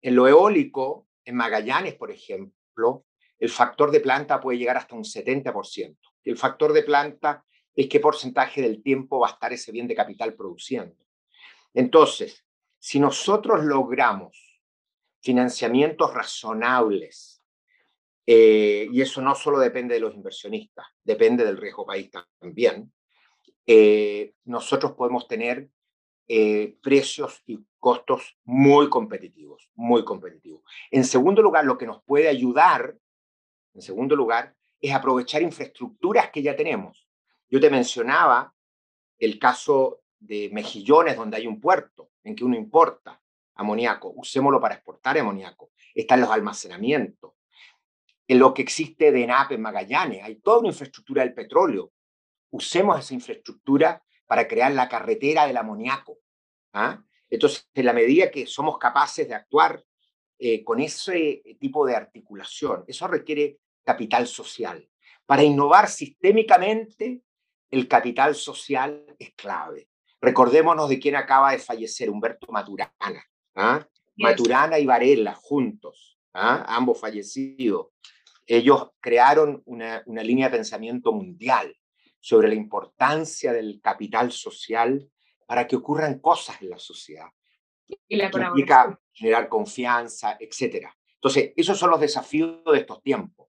En 0.00 0.14
lo 0.14 0.28
eólico, 0.28 1.08
en 1.24 1.34
Magallanes, 1.34 1.94
por 1.94 2.12
ejemplo, 2.12 3.06
el 3.40 3.50
factor 3.50 3.90
de 3.90 3.98
planta 3.98 4.40
puede 4.40 4.58
llegar 4.58 4.76
hasta 4.76 4.94
un 4.94 5.02
70%. 5.02 5.98
El 6.22 6.38
factor 6.38 6.72
de 6.72 6.84
planta 6.84 7.44
es 7.74 7.88
qué 7.88 7.98
porcentaje 7.98 8.62
del 8.62 8.84
tiempo 8.84 9.18
va 9.18 9.30
a 9.30 9.32
estar 9.32 9.52
ese 9.52 9.72
bien 9.72 9.88
de 9.88 9.96
capital 9.96 10.34
produciendo. 10.34 11.04
Entonces, 11.74 12.44
si 12.78 13.00
nosotros 13.00 13.64
logramos 13.64 14.62
financiamientos 15.22 16.14
razonables 16.14 17.35
eh, 18.26 18.88
y 18.90 19.00
eso 19.00 19.22
no 19.22 19.34
solo 19.36 19.58
depende 19.60 19.94
de 19.94 20.00
los 20.00 20.14
inversionistas, 20.14 20.86
depende 21.04 21.44
del 21.44 21.56
riesgo 21.56 21.86
país 21.86 22.10
también. 22.40 22.92
Eh, 23.64 24.34
nosotros 24.44 24.92
podemos 24.92 25.28
tener 25.28 25.68
eh, 26.28 26.76
precios 26.82 27.42
y 27.46 27.60
costos 27.78 28.36
muy 28.44 28.88
competitivos, 28.88 29.70
muy 29.74 30.04
competitivos. 30.04 30.62
En 30.90 31.04
segundo 31.04 31.40
lugar, 31.40 31.64
lo 31.64 31.78
que 31.78 31.86
nos 31.86 32.02
puede 32.02 32.26
ayudar, 32.26 32.96
en 33.74 33.80
segundo 33.80 34.16
lugar, 34.16 34.56
es 34.80 34.92
aprovechar 34.92 35.42
infraestructuras 35.42 36.30
que 36.30 36.42
ya 36.42 36.56
tenemos. 36.56 37.08
Yo 37.48 37.60
te 37.60 37.70
mencionaba 37.70 38.52
el 39.18 39.38
caso 39.38 40.00
de 40.18 40.50
Mejillones, 40.52 41.16
donde 41.16 41.36
hay 41.36 41.46
un 41.46 41.60
puerto 41.60 42.10
en 42.24 42.34
que 42.34 42.44
uno 42.44 42.56
importa 42.56 43.20
amoníaco, 43.54 44.12
usémoslo 44.16 44.60
para 44.60 44.74
exportar 44.74 45.16
amoníaco. 45.18 45.70
Están 45.94 46.20
los 46.20 46.30
almacenamientos, 46.30 47.32
en 48.28 48.38
lo 48.38 48.52
que 48.52 48.62
existe 48.62 49.12
de 49.12 49.24
ENAP 49.24 49.52
en 49.52 49.62
Magallanes. 49.62 50.22
Hay 50.24 50.36
toda 50.36 50.58
una 50.58 50.68
infraestructura 50.68 51.22
del 51.22 51.34
petróleo. 51.34 51.92
Usemos 52.50 52.98
esa 52.98 53.14
infraestructura 53.14 54.02
para 54.26 54.48
crear 54.48 54.72
la 54.72 54.88
carretera 54.88 55.46
del 55.46 55.56
amoníaco. 55.56 56.18
¿ah? 56.72 57.02
Entonces, 57.30 57.68
en 57.74 57.86
la 57.86 57.92
medida 57.92 58.30
que 58.30 58.46
somos 58.46 58.78
capaces 58.78 59.28
de 59.28 59.34
actuar 59.34 59.82
eh, 60.38 60.64
con 60.64 60.80
ese 60.80 61.42
tipo 61.60 61.86
de 61.86 61.94
articulación, 61.94 62.84
eso 62.86 63.06
requiere 63.06 63.58
capital 63.84 64.26
social. 64.26 64.88
Para 65.24 65.42
innovar 65.42 65.88
sistémicamente, 65.88 67.22
el 67.70 67.88
capital 67.88 68.34
social 68.34 69.06
es 69.18 69.32
clave. 69.34 69.88
Recordémonos 70.20 70.88
de 70.88 70.98
quién 70.98 71.16
acaba 71.16 71.52
de 71.52 71.58
fallecer, 71.58 72.10
Humberto 72.10 72.50
Maturana. 72.50 73.24
¿ah? 73.54 73.86
Maturana 74.16 74.78
y 74.78 74.86
Varela 74.86 75.34
juntos, 75.34 76.18
¿ah? 76.32 76.64
ambos 76.68 76.98
fallecidos 76.98 77.88
ellos 78.46 78.90
crearon 79.00 79.62
una, 79.66 80.02
línea 80.06 80.48
de 80.48 80.56
pensamiento 80.56 81.12
mundial 81.12 81.76
sobre 82.20 82.48
la 82.48 82.54
importancia 82.54 83.52
del 83.52 83.80
capital 83.80 84.32
social 84.32 85.10
para 85.46 85.66
que 85.66 85.76
ocurran 85.76 86.18
cosas 86.20 86.60
en 86.62 86.70
la 86.70 86.78
sociedad. 86.78 87.28
Y 88.08 88.16
la 88.16 88.30
que 88.30 88.40
implica 88.40 88.98
generar 89.12 89.48
confianza, 89.48 90.36
etc. 90.40 90.88
Entonces, 91.14 91.52
esos 91.56 91.78
son 91.78 91.90
los 91.90 92.00
desafíos 92.00 92.64
de 92.64 92.78
estos 92.78 93.02
tiempos. 93.02 93.48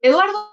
Eduardo, 0.00 0.50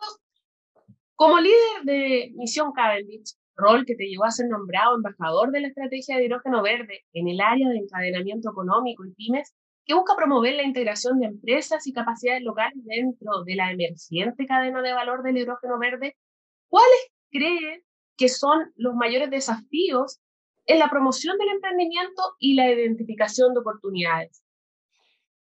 como 1.15 1.39
líder 1.39 1.83
de 1.83 2.31
Misión 2.35 2.71
Cavendish, 2.71 3.35
rol 3.55 3.85
que 3.85 3.95
te 3.95 4.05
llevó 4.05 4.25
a 4.25 4.31
ser 4.31 4.47
nombrado 4.47 4.95
embajador 4.95 5.51
de 5.51 5.61
la 5.61 5.67
estrategia 5.67 6.17
de 6.17 6.25
hidrógeno 6.25 6.61
verde 6.61 7.05
en 7.13 7.27
el 7.27 7.41
área 7.41 7.69
de 7.69 7.77
encadenamiento 7.77 8.51
económico 8.51 9.05
y 9.05 9.13
pymes, 9.13 9.53
que 9.85 9.93
busca 9.93 10.15
promover 10.15 10.55
la 10.55 10.63
integración 10.63 11.19
de 11.19 11.27
empresas 11.27 11.85
y 11.87 11.93
capacidades 11.93 12.43
locales 12.43 12.77
dentro 12.85 13.43
de 13.43 13.55
la 13.55 13.71
emergente 13.71 14.45
cadena 14.45 14.81
de 14.81 14.93
valor 14.93 15.23
del 15.23 15.37
hidrógeno 15.37 15.77
verde, 15.77 16.17
¿cuáles 16.69 17.11
creen 17.29 17.83
que 18.15 18.29
son 18.29 18.71
los 18.75 18.95
mayores 18.95 19.29
desafíos 19.29 20.21
en 20.65 20.79
la 20.79 20.89
promoción 20.89 21.37
del 21.37 21.49
emprendimiento 21.49 22.35
y 22.39 22.55
la 22.55 22.71
identificación 22.71 23.53
de 23.53 23.59
oportunidades? 23.59 24.43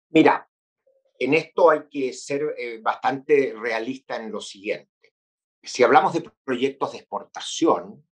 Mira, 0.08 0.48
en 1.18 1.34
esto 1.34 1.70
hay 1.70 1.82
que 1.88 2.12
ser 2.12 2.54
eh, 2.58 2.80
bastante 2.82 3.54
realista 3.56 4.16
en 4.16 4.32
lo 4.32 4.40
siguiente. 4.40 4.90
Si 5.62 5.84
hablamos 5.84 6.12
de 6.14 6.28
proyectos 6.44 6.92
de 6.92 6.98
exportación, 6.98 8.04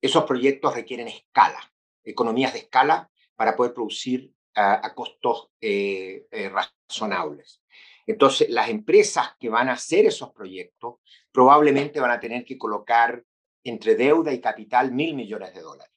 esos 0.00 0.24
proyectos 0.24 0.74
requieren 0.74 1.08
escala, 1.08 1.60
economías 2.04 2.52
de 2.52 2.60
escala 2.60 3.10
para 3.34 3.56
poder 3.56 3.74
producir 3.74 4.32
a, 4.56 4.94
costos 4.94 5.50
eh, 5.60 6.26
eh, 6.30 6.48
razonables. 6.48 7.62
Entonces, 8.06 8.48
las 8.48 8.70
empresas 8.70 9.34
que 9.38 9.50
van 9.50 9.68
a 9.68 9.74
hacer 9.74 10.06
esos 10.06 10.32
proyectos 10.32 10.96
probablemente 11.30 12.00
van 12.00 12.12
a 12.12 12.20
tener 12.20 12.44
que 12.44 12.56
colocar 12.56 13.22
entre 13.64 13.96
deuda 13.96 14.32
y 14.32 14.40
capital 14.40 14.92
mil 14.92 15.14
millones 15.14 15.52
de 15.54 15.60
dólares, 15.60 15.92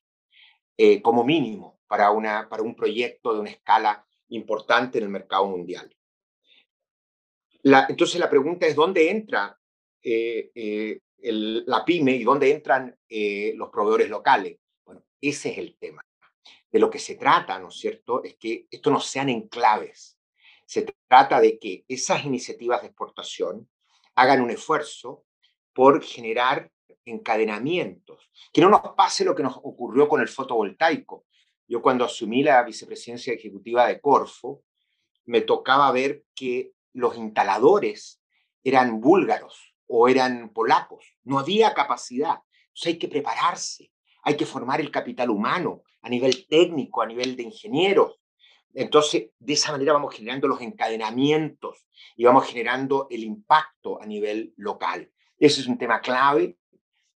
eh, 0.76 1.02
como 1.02 1.24
mínimo, 1.24 1.80
para, 1.88 2.12
una, 2.12 2.50
para 2.50 2.64
un 2.64 2.76
proyecto 2.76 3.34
de 3.34 3.40
una 3.40 3.52
escala 3.52 4.06
importante 4.30 4.98
en 4.98 5.06
el 5.06 5.10
mercado 5.10 5.48
mundial. 5.48 5.96
Entonces, 7.64 8.20
la 8.20 8.30
pregunta 8.30 8.68
es, 8.68 8.76
¿dónde 8.76 9.10
entra 9.10 9.58
la 11.22 11.86
pyme 11.86 12.12
y 12.14 12.24
dónde 12.24 12.52
entran 12.52 12.98
los 13.56 13.70
proveedores 13.70 14.10
locales? 14.10 14.58
Bueno, 14.86 15.04
ese 15.22 15.52
es 15.52 15.58
el 15.58 15.78
tema 15.78 16.04
de 16.72 16.80
lo 16.80 16.90
que 16.90 17.00
se 17.00 17.16
trata, 17.16 17.60
¿no 17.60 17.70
es 17.70 17.76
cierto?, 17.76 18.24
es 18.24 18.36
que 18.36 18.68
esto 18.70 18.92
no 18.92 19.00
sean 19.00 19.30
enclaves. 19.30 20.18
Se 20.66 20.86
trata 21.08 21.40
de 21.42 21.58
que 21.58 21.84
esas 21.88 22.24
iniciativas 22.26 22.82
de 22.82 22.88
exportación 22.88 23.70
hagan 24.16 24.42
un 24.42 24.52
esfuerzo 24.52 25.26
por 25.74 26.04
generar 26.04 26.72
encadenamientos, 27.06 28.30
que 28.54 28.62
no 28.62 28.70
nos 28.70 28.82
pase 28.96 29.26
lo 29.26 29.36
que 29.36 29.44
nos 29.44 29.58
ocurrió 29.58 30.08
con 30.08 30.22
el 30.22 30.28
fotovoltaico. 30.28 31.26
Yo 31.68 31.82
cuando 31.82 32.06
asumí 32.06 32.44
la 32.44 32.64
vicepresidencia 32.64 33.34
ejecutiva 33.34 33.88
de 33.88 34.00
Corfo, 34.00 34.64
me 35.26 35.42
tocaba 35.42 35.92
ver 35.92 36.24
que 36.36 36.74
los 36.94 37.18
instaladores 37.18 38.22
eran 38.64 39.00
búlgaros 39.00 39.76
o 39.88 40.08
eran 40.08 40.50
polacos. 40.50 41.06
No 41.24 41.40
había 41.40 41.74
capacidad. 41.74 42.40
Entonces 42.68 42.86
hay 42.88 43.00
que 43.00 43.08
prepararse, 43.08 43.92
hay 44.24 44.36
que 44.36 44.46
formar 44.46 44.82
el 44.82 44.92
capital 44.92 45.30
humano 45.30 45.84
a 46.02 46.10
nivel 46.10 46.48
técnico, 46.48 47.02
a 47.02 47.06
nivel 47.06 47.36
de 47.36 47.44
ingenieros. 47.44 48.20
Entonces, 48.74 49.32
de 49.40 49.54
esa 49.54 49.72
manera 49.72 49.94
vamos 49.94 50.16
generando 50.16 50.48
los 50.48 50.62
encadenamientos 50.62 51.88
y 52.16 52.24
vamos 52.24 52.46
generando 52.46 53.08
el 53.10 53.24
impacto 53.24 54.02
a 54.02 54.06
nivel 54.06 54.54
local. 54.58 55.12
Ese 55.38 55.62
es 55.62 55.68
un 55.68 55.78
tema 55.78 56.02
clave. 56.02 56.58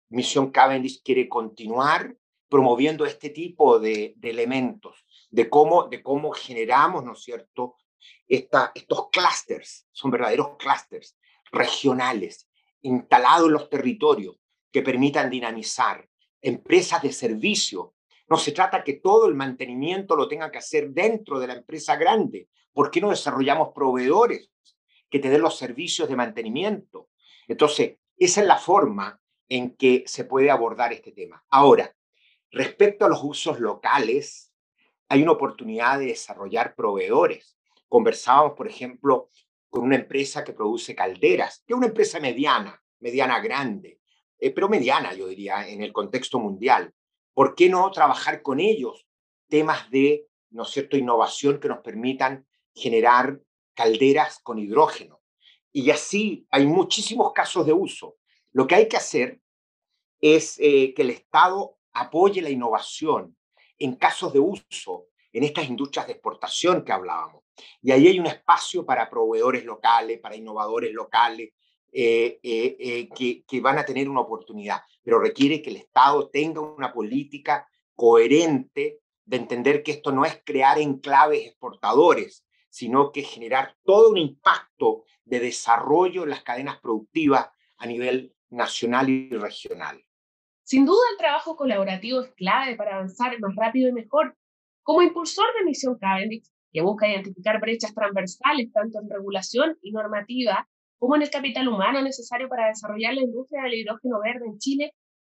Misión 0.09 0.51
Cavendish 0.51 1.01
quiere 1.03 1.27
continuar 1.27 2.15
promoviendo 2.49 3.05
este 3.05 3.29
tipo 3.29 3.79
de, 3.79 4.15
elementos, 4.21 5.05
de 5.29 5.49
cómo, 5.49 5.87
de 5.87 6.03
cómo 6.03 6.31
generamos, 6.31 7.03
¿no 7.03 7.13
es 7.13 7.23
cierto?, 7.23 7.75
estos 8.27 9.09
clústeres, 9.09 9.87
son 9.91 10.11
verdaderos 10.11 10.57
clústeres 10.57 11.17
regionales, 11.51 12.49
instalados 12.81 13.47
en 13.47 13.53
los 13.53 13.69
territorios, 13.69 14.37
que 14.71 14.81
permitan 14.81 15.29
dinamizar, 15.29 16.09
empresas 16.41 17.01
de 17.01 17.11
servicio. 17.11 17.93
No 18.29 18.37
se 18.37 18.51
trata 18.51 18.83
que 18.83 18.93
todo 18.93 19.27
el 19.27 19.35
mantenimiento 19.35 20.15
lo 20.15 20.27
tenga 20.27 20.51
que 20.51 20.57
hacer 20.57 20.91
dentro 20.91 21.39
de 21.39 21.47
la 21.47 21.53
empresa 21.53 21.95
grande. 21.95 22.47
¿Por 22.73 22.89
qué 22.89 23.01
no 23.01 23.09
desarrollamos 23.09 23.69
proveedores 23.73 24.51
que 25.09 25.19
te 25.19 25.29
den 25.29 25.41
los 25.41 25.57
servicios 25.57 26.07
de 26.07 26.15
mantenimiento? 26.15 27.09
Entonces, 27.47 27.97
esa 28.17 28.41
es 28.41 28.47
la 28.47 28.57
forma 28.57 29.19
en 29.49 29.75
que 29.75 30.03
se 30.07 30.23
puede 30.23 30.49
abordar 30.49 30.93
este 30.93 31.11
tema. 31.11 31.43
Ahora, 31.49 31.93
respecto 32.51 33.05
a 33.05 33.09
los 33.09 33.21
usos 33.23 33.59
locales, 33.59 34.53
hay 35.09 35.23
una 35.23 35.33
oportunidad 35.33 35.99
de 35.99 36.07
desarrollar 36.07 36.73
proveedores. 36.75 37.57
Conversábamos, 37.89 38.53
por 38.53 38.67
ejemplo, 38.67 39.29
con 39.69 39.83
una 39.83 39.95
empresa 39.95 40.43
que 40.43 40.53
produce 40.53 40.95
calderas, 40.95 41.63
que 41.65 41.73
es 41.73 41.77
una 41.77 41.87
empresa 41.87 42.19
mediana, 42.19 42.81
mediana 42.99 43.41
grande, 43.41 44.00
eh, 44.41 44.51
pero 44.51 44.67
mediana, 44.67 45.13
yo 45.13 45.27
diría, 45.27 45.69
en 45.69 45.83
el 45.83 45.93
contexto 45.93 46.39
mundial. 46.39 46.93
¿Por 47.33 47.55
qué 47.55 47.69
no 47.69 47.89
trabajar 47.91 48.41
con 48.41 48.59
ellos 48.59 49.05
temas 49.47 49.89
de, 49.91 50.27
¿no 50.49 50.65
cierto?, 50.65 50.97
innovación 50.97 51.59
que 51.59 51.67
nos 51.67 51.79
permitan 51.79 52.47
generar 52.73 53.39
calderas 53.75 54.39
con 54.39 54.57
hidrógeno. 54.59 55.21
Y 55.71 55.91
así 55.91 56.47
hay 56.49 56.65
muchísimos 56.65 57.31
casos 57.33 57.65
de 57.65 57.73
uso. 57.73 58.17
Lo 58.51 58.67
que 58.67 58.75
hay 58.75 58.87
que 58.87 58.97
hacer 58.97 59.39
es 60.19 60.57
eh, 60.59 60.93
que 60.93 61.03
el 61.03 61.11
Estado 61.11 61.77
apoye 61.93 62.41
la 62.41 62.49
innovación 62.49 63.37
en 63.77 63.95
casos 63.95 64.33
de 64.33 64.39
uso 64.39 65.07
en 65.33 65.43
estas 65.43 65.69
industrias 65.69 66.07
de 66.07 66.13
exportación 66.13 66.83
que 66.83 66.91
hablábamos. 66.91 67.43
Y 67.81 67.91
ahí 67.91 68.07
hay 68.07 68.19
un 68.19 68.27
espacio 68.27 68.85
para 68.85 69.09
proveedores 69.09 69.63
locales, 69.65 70.19
para 70.19 70.35
innovadores 70.35 70.91
locales, 70.93 71.51
eh, 71.93 72.39
eh, 72.41 73.09
eh, 73.19 73.43
que, 73.45 73.61
van 73.61 73.77
a 73.77 73.83
tener 73.85 74.07
una 74.07 74.21
oportunidad, 74.21 74.79
pero 75.03 75.19
requiere 75.19 75.61
que 75.61 75.71
el 75.71 75.75
Estado 75.75 76.29
tenga 76.29 76.61
una 76.61 76.93
política 76.93 77.67
coherente 77.95 78.99
de 79.25 79.37
entender 79.37 79.83
que 79.83 79.91
esto 79.91 80.13
no 80.13 80.23
es 80.23 80.41
crear 80.45 80.79
enclaves 80.79 81.47
exportadores, 81.47 82.45
sino 82.69 83.11
que 83.11 83.23
generar 83.23 83.75
todo 83.83 84.09
un 84.09 84.17
impacto 84.17 85.03
de 85.25 85.41
desarrollo 85.41 86.23
en 86.23 86.29
las 86.29 86.43
cadenas 86.43 86.79
productivas 86.79 87.49
a 87.77 87.85
nivel 87.85 88.33
nacional 88.49 89.09
y 89.09 89.29
regional. 89.29 90.01
Sin 90.63 90.85
duda 90.85 91.01
el 91.11 91.17
trabajo 91.17 91.57
colaborativo 91.57 92.21
es 92.21 92.31
clave 92.35 92.77
para 92.77 92.95
avanzar 92.95 93.37
más 93.41 93.53
rápido 93.55 93.89
y 93.89 93.91
mejor. 93.91 94.37
Como 94.83 95.01
impulsor 95.01 95.45
de 95.59 95.65
Misión 95.65 95.97
Cavendish, 95.97 96.49
que 96.71 96.81
busca 96.81 97.09
identificar 97.09 97.59
brechas 97.59 97.93
transversales 97.93 98.71
tanto 98.71 98.99
en 98.99 99.09
regulación 99.09 99.77
y 99.81 99.91
normativa, 99.91 100.69
como 101.01 101.15
en 101.15 101.23
el 101.23 101.31
capital 101.31 101.67
humano 101.67 101.99
necesario 102.03 102.47
para 102.47 102.67
desarrollar 102.67 103.15
la 103.15 103.23
industria 103.23 103.63
del 103.63 103.73
hidrógeno 103.73 104.19
verde 104.23 104.45
en 104.45 104.59
Chile, 104.59 104.93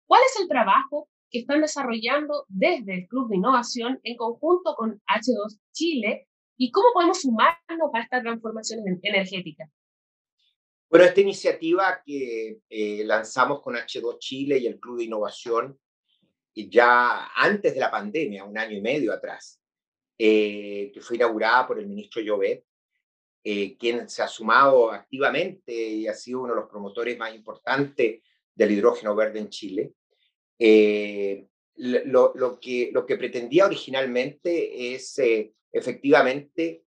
¿cuál 0.08 0.24
es 0.26 0.42
el 0.42 0.48
trabajo 0.48 1.08
que 1.30 1.42
están 1.42 1.62
desarrollando 1.62 2.46
desde 2.48 2.96
el 2.96 3.08
Club 3.08 3.30
de 3.30 3.36
Innovación 3.36 4.00
en 4.02 4.18
conjunto 4.18 4.74
con 4.76 5.00
H2 5.08 5.60
Chile 5.72 6.28
y 6.58 6.72
cómo 6.72 6.88
podemos 6.96 7.22
sumarnos 7.22 7.92
a 7.94 8.00
esta 8.00 8.22
transformación 8.24 8.80
energética? 9.04 9.70
Bueno, 10.90 11.06
esta 11.06 11.22
iniciativa 11.22 12.02
que 12.04 12.62
eh, 12.68 13.04
lanzamos 13.06 13.62
con 13.62 13.76
H2 13.76 14.18
Chile 14.18 14.58
y 14.58 14.66
el 14.66 14.80
Club 14.80 14.98
de 14.98 15.04
Innovación 15.04 15.80
ya 16.56 17.28
antes 17.36 17.76
de 17.76 17.80
la 17.80 17.92
pandemia, 17.92 18.46
un 18.46 18.58
año 18.58 18.76
y 18.76 18.82
medio 18.82 19.14
atrás, 19.14 19.62
eh, 20.18 20.90
que 20.92 21.02
fue 21.02 21.18
inaugurada 21.18 21.68
por 21.68 21.78
el 21.78 21.86
ministro 21.86 22.20
Llobet, 22.20 22.66
eh, 23.44 23.76
quien 23.76 24.08
se 24.08 24.22
ha 24.22 24.28
sumado 24.28 24.92
activamente 24.92 25.74
y 25.74 26.08
ha 26.08 26.14
sido 26.14 26.42
uno 26.42 26.54
de 26.54 26.62
los 26.62 26.70
promotores 26.70 27.18
más 27.18 27.34
importantes 27.34 28.22
del 28.54 28.72
hidrógeno 28.72 29.16
verde 29.16 29.40
en 29.40 29.50
Chile. 29.50 29.94
Eh, 30.60 31.48
lo, 31.78 32.34
lo, 32.36 32.60
que, 32.60 32.92
lo 32.94 33.04
que 33.04 33.18
pretendía 33.18 33.66
originalmente 33.66 34.94
es 34.94 35.18
eh, 35.18 35.56
efectivamente 35.72 36.84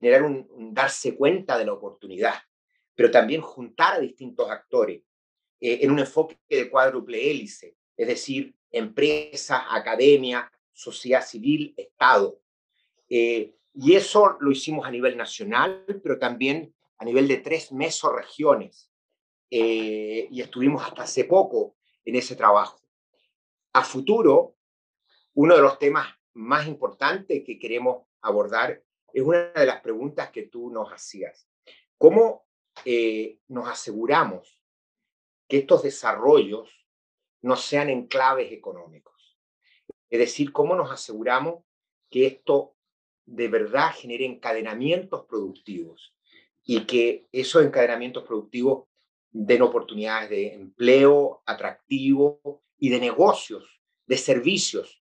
generar 0.00 0.22
un, 0.22 0.72
darse 0.72 1.14
cuenta 1.14 1.58
de 1.58 1.66
la 1.66 1.74
oportunidad, 1.74 2.36
pero 2.94 3.10
también 3.10 3.42
juntar 3.42 3.96
a 3.96 4.00
distintos 4.00 4.50
actores 4.50 5.02
en 5.60 5.90
un 5.92 6.00
enfoque 6.00 6.38
de 6.48 6.68
cuádruple 6.68 7.30
hélice, 7.30 7.76
es 7.96 8.08
decir, 8.08 8.52
empresas, 8.72 9.62
academia, 9.70 10.50
sociedad 10.72 11.24
civil, 11.24 11.72
Estado. 11.76 12.40
Y 13.74 13.94
eso 13.94 14.36
lo 14.40 14.50
hicimos 14.50 14.86
a 14.86 14.90
nivel 14.90 15.16
nacional, 15.16 15.84
pero 16.02 16.18
también 16.18 16.74
a 16.98 17.04
nivel 17.04 17.26
de 17.26 17.38
tres 17.38 17.72
mesorregiones. 17.72 18.90
Eh, 19.50 20.28
y 20.30 20.40
estuvimos 20.40 20.84
hasta 20.84 21.02
hace 21.02 21.24
poco 21.24 21.76
en 22.04 22.16
ese 22.16 22.36
trabajo. 22.36 22.80
A 23.72 23.84
futuro, 23.84 24.56
uno 25.34 25.56
de 25.56 25.62
los 25.62 25.78
temas 25.78 26.06
más 26.34 26.66
importantes 26.66 27.42
que 27.44 27.58
queremos 27.58 28.06
abordar 28.20 28.82
es 29.12 29.22
una 29.22 29.52
de 29.52 29.66
las 29.66 29.80
preguntas 29.80 30.30
que 30.30 30.44
tú 30.44 30.70
nos 30.70 30.90
hacías. 30.92 31.48
¿Cómo 31.98 32.46
eh, 32.84 33.38
nos 33.48 33.68
aseguramos 33.68 34.62
que 35.48 35.58
estos 35.58 35.82
desarrollos 35.82 36.86
no 37.42 37.56
sean 37.56 37.90
enclaves 37.90 38.52
económicos? 38.52 39.38
Es 40.08 40.18
decir, 40.18 40.52
¿cómo 40.52 40.74
nos 40.74 40.90
aseguramos 40.90 41.64
que 42.10 42.26
esto 42.26 42.76
de 43.32 43.48
verdad 43.48 43.92
genere 43.94 44.26
encadenamientos 44.26 45.24
productivos 45.24 46.14
y 46.64 46.84
que 46.84 47.26
esos 47.32 47.64
encadenamientos 47.64 48.24
productivos 48.24 48.84
den 49.30 49.62
oportunidades 49.62 50.28
de 50.28 50.52
empleo 50.52 51.42
atractivo 51.46 52.62
y 52.78 52.90
de 52.90 53.00
negocios, 53.00 53.80
de 54.06 54.18
servicios 54.18 55.02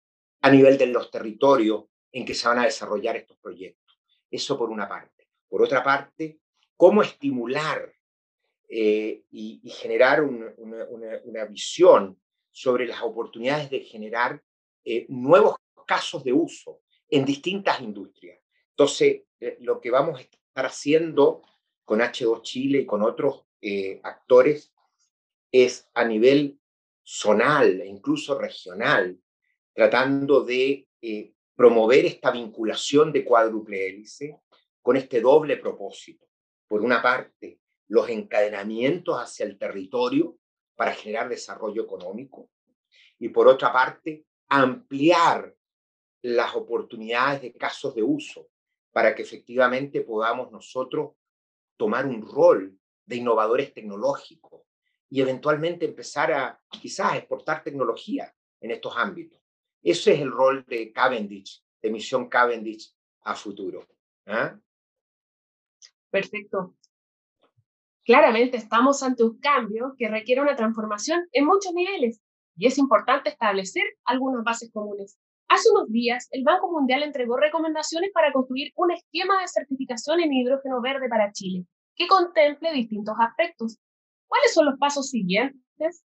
a 0.42 0.50
nivel 0.50 0.76
de 0.76 0.88
los 0.88 1.10
territorios 1.10 1.84
en 2.12 2.26
que 2.26 2.34
se 2.34 2.46
van 2.46 2.58
a 2.58 2.64
desarrollar 2.64 3.16
estos 3.16 3.38
proyectos. 3.38 3.98
Eso 4.30 4.58
por 4.58 4.68
una 4.68 4.86
parte. 4.86 5.28
Por 5.48 5.62
otra 5.62 5.82
parte, 5.82 6.40
cómo 6.76 7.02
estimular 7.02 7.90
eh, 8.68 9.24
y, 9.30 9.62
generar 9.70 10.22
una, 10.22 11.44
visión 11.46 12.20
sobre 12.50 12.86
las 12.86 13.00
oportunidades 13.00 13.70
de 13.70 13.80
generar 13.80 14.42
eh, 14.84 15.06
nuevos 15.08 15.56
casos 15.86 16.22
de 16.22 16.34
uso 16.34 16.82
en 17.10 17.24
distintas 17.24 17.80
industrias. 17.80 18.38
Entonces, 18.70 19.22
eh, 19.40 19.56
lo 19.60 19.80
que 19.80 19.90
vamos 19.90 20.18
a 20.18 20.22
estar 20.22 20.66
haciendo 20.66 21.42
con 21.84 22.00
H2 22.00 22.42
Chile 22.42 22.80
y 22.80 22.86
con 22.86 23.02
otros 23.02 23.44
actores 24.02 24.72
es 25.52 25.90
a 25.92 26.02
nivel 26.04 26.58
zonal 27.04 27.82
e 27.82 27.86
incluso 27.86 28.38
regional, 28.38 29.20
tratando 29.74 30.42
de 30.42 30.88
promover 31.54 32.06
esta 32.06 32.30
vinculación 32.30 33.12
de 33.12 33.22
cuádruple 33.22 33.86
hélice 33.86 34.40
con 34.80 34.96
este 34.96 35.20
doble 35.20 35.58
propósito. 35.58 36.26
Por 36.66 36.80
una 36.80 37.02
parte, 37.02 37.60
los 37.88 38.08
encadenamientos 38.08 39.16
hacia 39.18 39.44
el 39.44 39.58
territorio 39.58 40.38
para 40.74 40.94
generar 40.94 41.28
desarrollo 41.28 41.82
económico 41.82 42.48
y 43.18 43.28
por 43.28 43.46
otra 43.48 43.72
parte, 43.72 44.24
ampliar 44.48 45.54
las 46.22 46.54
oportunidades 46.54 47.42
de 47.42 47.52
casos 47.52 47.94
de 47.94 48.02
uso 48.02 48.48
para 48.92 49.14
que 49.14 49.22
efectivamente 49.22 50.02
podamos 50.02 50.50
nosotros 50.50 51.12
tomar 51.76 52.06
un 52.06 52.22
rol 52.22 52.78
de 53.06 53.16
innovadores 53.16 53.72
tecnológicos 53.72 54.62
y 55.08 55.20
eventualmente 55.20 55.86
empezar 55.86 56.32
a 56.32 56.60
quizás 56.68 57.16
exportar 57.16 57.64
tecnología 57.64 58.32
en 58.60 58.70
estos 58.70 58.96
ámbitos. 58.96 59.40
Ese 59.82 60.14
es 60.14 60.20
el 60.20 60.30
rol 60.30 60.64
de 60.66 60.92
Cavendish, 60.92 61.64
de 61.80 61.90
Misión 61.90 62.28
Cavendish 62.28 62.94
a 63.22 63.34
futuro. 63.34 63.86
¿ah? 64.26 64.58
Perfecto. 66.10 66.76
Claramente 68.04 68.56
estamos 68.56 69.02
ante 69.02 69.24
un 69.24 69.38
cambio 69.38 69.94
que 69.96 70.08
requiere 70.08 70.40
una 70.40 70.56
transformación 70.56 71.28
en 71.32 71.46
muchos 71.46 71.72
niveles 71.72 72.20
y 72.56 72.66
es 72.66 72.78
importante 72.78 73.30
establecer 73.30 73.84
algunas 74.04 74.44
bases 74.44 74.70
comunes. 74.72 75.18
Hace 75.50 75.68
unos 75.68 75.90
días, 75.90 76.28
el 76.30 76.44
Banco 76.44 76.70
Mundial 76.70 77.02
entregó 77.02 77.36
recomendaciones 77.36 78.12
para 78.14 78.32
construir 78.32 78.72
un 78.76 78.92
esquema 78.92 79.40
de 79.40 79.48
certificación 79.48 80.20
en 80.20 80.32
hidrógeno 80.32 80.80
verde 80.80 81.08
para 81.08 81.32
Chile, 81.32 81.66
que 81.96 82.06
contemple 82.06 82.72
distintos 82.72 83.16
aspectos. 83.18 83.76
¿Cuáles 84.28 84.54
son 84.54 84.66
los 84.66 84.78
pasos 84.78 85.10
siguientes? 85.10 86.04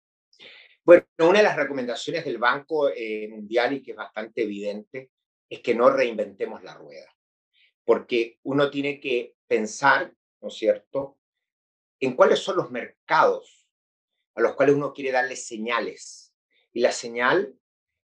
Bueno, 0.85 1.07
una 1.17 1.39
de 1.39 1.43
las 1.43 1.55
recomendaciones 1.55 2.23
del 2.23 2.37
Banco 2.37 2.89
eh, 2.89 3.29
Mundial 3.31 3.73
y 3.73 3.81
que 3.81 3.91
es 3.91 3.97
bastante 3.97 4.43
evidente 4.43 5.09
es 5.49 5.59
que 5.61 5.73
no 5.73 5.89
reinventemos 5.89 6.61
la 6.61 6.75
rueda, 6.75 7.11
porque 7.83 8.37
uno 8.43 8.69
tiene 8.69 8.99
que 8.99 9.33
pensar, 9.47 10.13
¿no 10.39 10.49
es 10.49 10.53
cierto?, 10.53 11.17
en 11.99 12.15
cuáles 12.15 12.37
son 12.37 12.57
los 12.57 12.69
mercados 12.69 13.67
a 14.35 14.41
los 14.41 14.53
cuales 14.53 14.75
uno 14.75 14.93
quiere 14.93 15.11
darle 15.11 15.35
señales. 15.35 16.31
Y 16.73 16.81
la 16.81 16.91
señal 16.91 17.55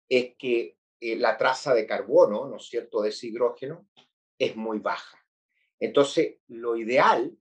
es 0.08 0.36
que 0.38 0.76
eh, 1.00 1.16
la 1.16 1.36
traza 1.36 1.74
de 1.74 1.86
carbono, 1.86 2.46
¿no 2.46 2.56
es 2.56 2.66
cierto?, 2.66 3.02
de 3.02 3.10
ese 3.10 3.28
hidrógeno 3.28 3.88
es 4.38 4.56
muy 4.56 4.78
baja. 4.78 5.18
Entonces, 5.78 6.38
lo 6.48 6.76
ideal 6.76 7.36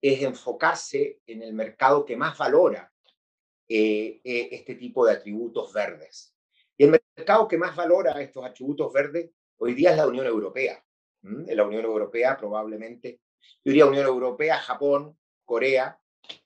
es 0.00 0.22
enfocarse 0.22 1.20
en 1.26 1.42
el 1.42 1.52
mercado 1.52 2.04
que 2.04 2.16
más 2.16 2.36
valora 2.36 2.92
eh, 3.68 4.20
eh, 4.24 4.48
este 4.50 4.74
tipo 4.74 5.06
de 5.06 5.12
atributos 5.12 5.72
verdes. 5.72 6.34
Y 6.76 6.84
el 6.84 7.00
mercado 7.16 7.46
que 7.46 7.56
más 7.56 7.76
valora 7.76 8.20
estos 8.20 8.44
atributos 8.44 8.92
verdes 8.92 9.30
hoy 9.58 9.74
día 9.74 9.92
es 9.92 9.96
la 9.96 10.08
Unión 10.08 10.26
Europea. 10.26 10.84
En 11.22 11.56
la 11.56 11.64
Unión 11.64 11.84
Europea 11.84 12.36
probablemente, 12.36 13.20
yo 13.64 13.70
diría 13.70 13.86
Unión 13.86 14.06
Europea, 14.06 14.58
Japón, 14.58 15.16
Corea, 15.44 15.98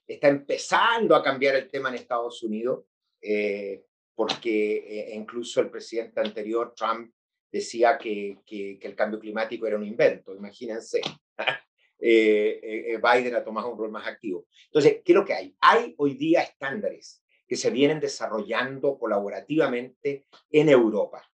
está 0.05 0.27
empezando 0.27 1.15
a 1.15 1.23
cambiar 1.23 1.55
el 1.55 1.69
tema 1.69 1.89
en 1.89 1.95
Estados 1.95 2.43
Unidos, 2.43 2.85
eh, 3.19 3.86
porque 4.17 5.11
incluso 5.13 5.61
el 5.61 5.69
presidente 5.69 6.19
anterior, 6.19 6.73
Trump, 6.75 7.13
decía 7.51 7.99
que, 7.99 8.39
que, 8.47 8.79
el 8.81 8.95
cambio 8.95 9.19
climático 9.19 9.67
era 9.67 9.77
un 9.77 9.85
invento, 9.85 10.35
imagínense. 10.35 11.01
Eh, 11.99 12.59
eh, 12.61 12.93
eh, 12.93 12.97
Biden 13.01 13.33
ha 13.33 13.43
tomado 13.43 13.71
un 13.71 13.77
rol 13.79 13.89
más 13.89 14.05
activo. 14.05 14.45
Entonces, 14.65 15.01
¿qué 15.03 15.13
es 15.13 15.15
lo 15.15 15.25
que 15.25 15.33
hay? 15.33 15.55
Hay 15.59 15.95
hoy 15.97 16.13
día 16.13 16.43
estándares 16.43 17.23
que 17.47 17.55
se 17.55 17.71
vienen 17.71 17.99
desarrollando 17.99 18.99
colaborativamente 18.99 20.27
en 20.51 20.69
Europa. 20.69 21.27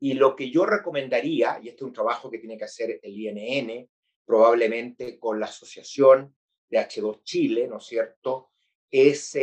Y 0.00 0.14
lo 0.14 0.34
que 0.34 0.50
yo 0.50 0.66
recomendaría, 0.66 1.60
y 1.62 1.68
este 1.68 1.76
es 1.76 1.82
un 1.82 1.92
trabajo 1.92 2.28
que 2.28 2.38
tiene 2.38 2.58
que 2.58 2.64
hacer 2.64 2.98
el 3.00 3.16
INN, 3.16 3.88
probablemente 4.26 5.20
con 5.20 5.38
la 5.38 5.46
asociación 5.46 6.34
de 6.68 6.78
H2 6.78 7.22
Chile, 7.22 7.68
¿no 7.68 7.78
es 7.78 7.84
cierto?, 7.84 8.50
es 8.90 9.38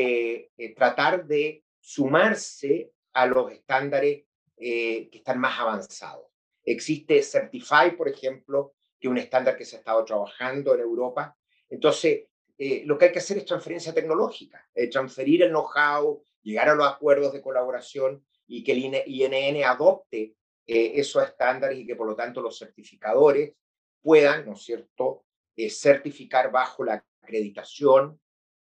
tratar 0.76 1.26
de 1.26 1.64
sumarse 1.82 2.94
a 3.14 3.26
los 3.26 3.52
estándares 3.52 4.24
que 4.58 5.10
están 5.12 5.40
más 5.40 5.60
avanzados. 5.60 6.28
Existe 6.64 7.22
Certify, 7.24 7.98
por 7.98 8.08
ejemplo, 8.08 8.76
que 9.00 9.08
un 9.08 9.18
estándar 9.18 9.58
que 9.58 9.66
se 9.66 9.76
ha 9.76 9.80
estado 9.80 10.06
trabajando 10.06 10.76
en 10.76 10.82
Europa. 10.82 11.36
Entonces, 11.70 12.28
eh, 12.58 12.84
lo 12.86 12.96
que 12.96 13.06
hay 13.06 13.12
que 13.12 13.18
hacer 13.18 13.40
es 13.40 13.46
transferencia 13.46 13.92
tecnológica, 13.92 14.70
eh, 14.76 14.88
transferir 14.88 15.42
el 15.42 15.50
know-how, 15.50 16.24
llegar 16.44 16.70
a 16.70 16.76
los 16.76 16.88
acuerdos 16.88 17.34
de 17.34 17.42
colaboración 17.42 18.24
y 18.46 18.64
que 18.64 18.74
el 18.74 19.04
INN 19.08 19.64
adopte 19.64 20.36
eh, 20.68 20.92
esos 20.96 21.24
estándares 21.24 21.80
y 21.80 21.88
que 21.88 21.96
por 21.96 22.06
lo 22.06 22.16
tanto 22.16 22.40
los 22.40 22.60
certificadores 22.60 23.56
puedan, 24.02 24.46
¿no 24.46 24.54
es 24.54 24.62
cierto?, 24.62 25.26
certificar 25.70 26.52
bajo 26.52 26.84
la 26.84 27.04
acreditación 27.22 28.20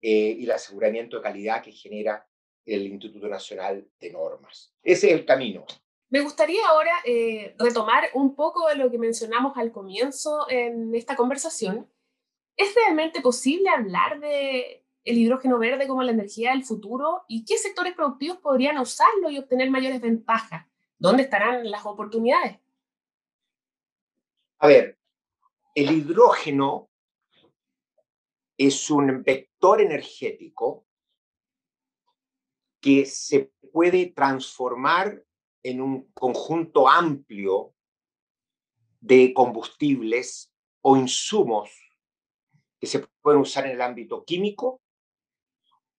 y 0.01 0.43
el 0.43 0.51
aseguramiento 0.51 1.17
de 1.17 1.23
calidad 1.23 1.63
que 1.63 1.71
genera 1.71 2.27
el 2.65 2.87
Instituto 2.87 3.27
Nacional 3.27 3.87
de 3.99 4.11
Normas. 4.11 4.73
Ese 4.83 5.07
es 5.07 5.13
el 5.13 5.25
camino. 5.25 5.65
Me 6.09 6.21
gustaría 6.21 6.67
ahora 6.67 6.91
eh, 7.03 7.55
retomar 7.57 8.09
un 8.13 8.35
poco 8.35 8.67
de 8.67 8.75
lo 8.75 8.89
que 8.89 8.97
mencionamos 8.97 9.57
al 9.57 9.71
comienzo 9.71 10.49
en 10.49 10.93
esta 10.95 11.15
conversación. 11.15 11.89
¿Es 12.55 12.73
realmente 12.75 13.21
posible 13.21 13.69
hablar 13.69 14.19
de 14.19 14.85
el 15.03 15.17
hidrógeno 15.17 15.59
verde 15.59 15.87
como 15.87 16.03
la 16.03 16.11
energía 16.11 16.51
del 16.51 16.63
futuro 16.63 17.23
y 17.27 17.45
qué 17.45 17.57
sectores 17.57 17.93
productivos 17.93 18.37
podrían 18.37 18.77
usarlo 18.79 19.29
y 19.29 19.37
obtener 19.37 19.69
mayores 19.69 20.01
ventajas? 20.01 20.65
¿Dónde 20.97 21.23
estarán 21.23 21.69
las 21.69 21.85
oportunidades? 21.85 22.57
A 24.59 24.67
ver, 24.67 24.97
el 25.75 25.91
hidrógeno 25.91 26.89
es 28.57 28.89
un 28.89 29.23
vector 29.23 29.81
energético 29.81 30.84
que 32.85 33.07
se 33.07 33.51
puede 33.71 34.11
transformar 34.11 35.23
en 35.63 35.81
un 35.81 36.11
conjunto 36.11 36.87
amplio 36.87 37.73
de 38.99 39.33
combustibles 39.33 40.53
o 40.81 40.95
insumos 40.95 41.71
que 42.79 42.85
se 42.85 42.99
pueden 43.23 43.41
usar 43.41 43.65
en 43.65 43.71
el 43.71 43.81
ámbito 43.81 44.23
químico 44.23 44.83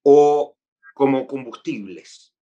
o 0.05 0.57
como 0.95 1.27
combustibles. 1.27 2.33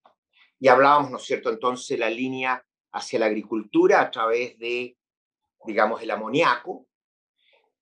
Y 0.60 0.68
hablábamos, 0.68 1.10
¿no 1.10 1.16
es 1.16 1.22
cierto?, 1.24 1.48
entonces 1.48 1.98
la 1.98 2.10
línea 2.10 2.62
hacia 2.92 3.20
la 3.20 3.26
agricultura 3.26 4.02
a 4.02 4.10
través 4.10 4.58
de, 4.58 4.98
digamos, 5.64 6.02
el 6.02 6.10
amoníaco 6.10 6.86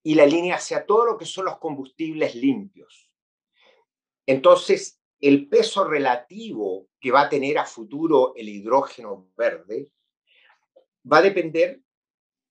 y 0.05 0.14
la 0.14 0.27
línea 0.27 0.55
hacia 0.55 0.87
todo 0.87 1.07
lo 1.07 1.18
que 1.18 1.27
son 1.27 1.46
los 1.46 1.59
combustibles 1.59 2.37
limpios. 2.37 3.11
Entonces, 4.27 5.01
el 5.22 5.48
peso 5.48 5.85
relativo 5.85 6.88
que 7.00 7.12
va 7.12 7.22
a 7.22 7.28
tener 7.28 7.56
a 7.56 7.64
futuro 7.64 8.35
el 8.35 8.48
hidrógeno 8.48 9.30
verde 9.37 9.88
va 11.11 11.18
a 11.18 11.22
depender 11.22 11.80